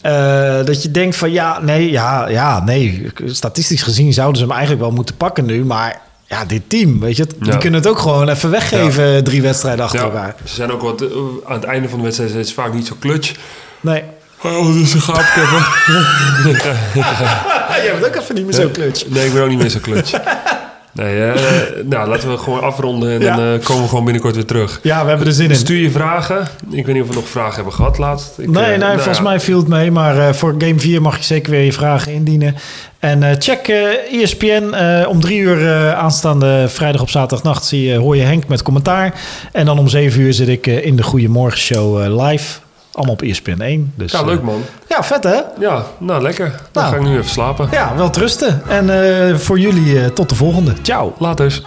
eh, 0.00 0.64
dat 0.64 0.82
je 0.82 0.90
denkt 0.90 1.16
van 1.16 1.30
ja, 1.32 1.60
nee, 1.60 1.90
ja, 1.90 2.28
ja, 2.28 2.62
nee. 2.64 3.10
Statistisch 3.26 3.82
gezien 3.82 4.12
zouden 4.12 4.36
ze 4.36 4.42
hem 4.42 4.52
eigenlijk 4.52 4.82
wel 4.82 4.90
moeten 4.92 5.16
pakken 5.16 5.44
nu. 5.44 5.64
Maar 5.64 6.00
ja, 6.26 6.44
dit 6.44 6.62
team, 6.66 7.00
weet 7.00 7.16
je, 7.16 7.26
die 7.40 7.52
Ja. 7.52 7.56
kunnen 7.58 7.80
het 7.80 7.88
ook 7.90 7.98
gewoon 7.98 8.28
even 8.28 8.50
weggeven. 8.50 9.24
Drie 9.24 9.42
wedstrijden 9.42 9.84
achter 9.84 9.98
Ja, 10.00 10.04
elkaar. 10.04 10.34
ze 10.44 10.54
zijn 10.54 10.72
ook 10.72 10.82
wat, 10.82 11.00
eh, 11.02 11.08
aan 11.46 11.54
het 11.54 11.64
einde 11.64 11.88
van 11.88 11.98
de 11.98 12.04
wedstrijd 12.04 12.30
is 12.30 12.36
het 12.36 12.52
vaak 12.52 12.74
niet 12.74 12.86
zo 12.86 12.96
clutch. 13.00 13.32
Nee. 13.80 14.02
Oh, 14.42 14.66
dat 14.66 14.74
is 14.74 14.92
een 14.94 15.00
gaapkepper. 15.02 15.82
Jij 17.84 17.92
bent 18.00 18.06
ook 18.06 18.22
even 18.22 18.34
niet 18.34 18.44
meer 18.44 18.54
zo 18.54 18.70
clutch. 18.70 19.08
Nee, 19.08 19.26
ik 19.26 19.32
ben 19.32 19.42
ook 19.42 19.48
niet 19.48 19.58
meer 19.58 19.68
zo 19.68 19.78
clutch. 19.80 20.10
Nee, 20.96 21.22
eh, 21.24 21.40
nou, 21.84 22.08
laten 22.08 22.30
we 22.30 22.36
gewoon 22.38 22.60
afronden 22.60 23.10
en 23.10 23.20
Ja. 23.20 23.36
dan 23.36 23.44
eh, 23.58 23.64
komen 23.64 23.82
we 23.82 23.88
gewoon 23.88 24.04
binnenkort 24.04 24.34
weer 24.34 24.44
terug. 24.44 24.80
Ja, 24.82 25.02
we 25.02 25.08
hebben 25.08 25.26
er 25.26 25.32
zin 25.32 25.50
in. 25.50 25.56
Stuur 25.56 25.82
je 25.82 25.90
vragen. 25.90 26.46
Ik 26.70 26.86
weet 26.86 26.94
niet 26.94 27.02
of 27.02 27.08
we 27.08 27.14
nog 27.14 27.28
vragen 27.28 27.54
hebben 27.54 27.72
gehad 27.72 27.98
laatst. 27.98 28.38
Ik, 28.38 28.50
Nee, 28.50 28.62
eh, 28.62 28.68
nee, 28.68 28.78
nou 28.78 28.94
volgens 28.94 29.16
ja. 29.18 29.22
mij 29.22 29.40
viel 29.40 29.58
het 29.58 29.68
mee. 29.68 29.90
Maar 29.90 30.34
voor 30.34 30.54
Game 30.58 30.78
4 30.78 31.02
mag 31.02 31.16
je 31.16 31.24
zeker 31.24 31.50
weer 31.50 31.64
je 31.64 31.72
vragen 31.72 32.12
indienen. 32.12 32.54
En 32.98 33.36
check 33.42 33.68
ESPN. 34.12 34.72
eh, 34.72 35.08
om 35.08 35.20
drie 35.20 35.38
uur 35.38 35.94
aanstaande 35.94 36.64
vrijdag 36.68 37.00
op 37.00 37.10
zaterdagnacht 37.10 37.64
zie 37.64 37.82
je, 37.88 37.96
hoor 37.96 38.16
je 38.16 38.22
Henk 38.22 38.48
met 38.48 38.62
commentaar. 38.62 39.14
En 39.52 39.66
dan 39.66 39.78
om 39.78 39.88
zeven 39.88 40.20
uur 40.20 40.32
zit 40.32 40.48
ik 40.48 40.66
in 40.66 40.96
de 40.96 41.02
Goeiemorgenshow 41.02 42.00
eh 42.02 42.26
live. 42.26 42.58
Allemaal 42.96 43.14
op 43.14 43.22
ESPN 43.22 43.60
1. 43.60 43.92
Dus, 43.96 44.12
Ja, 44.12 44.18
eh, 44.20 44.26
leuk 44.26 44.42
man. 44.42 44.62
ja, 44.88 45.02
vet 45.02 45.24
hè? 45.24 45.40
Ja, 45.58 45.82
nou 45.98 46.22
lekker. 46.22 46.48
Dan 46.72 46.82
Nou. 46.82 46.94
ga 46.94 47.00
ik 47.00 47.06
nu 47.08 47.18
even 47.18 47.30
slapen. 47.30 47.68
Ja, 47.70 47.96
wel 47.96 48.10
trusten. 48.10 48.62
En 48.68 48.90
eh, 49.30 49.34
voor 49.34 49.58
jullie 49.58 50.00
eh, 50.00 50.06
tot 50.10 50.28
de 50.28 50.34
volgende. 50.34 50.72
Ciao. 50.82 51.14
Later. 51.18 51.60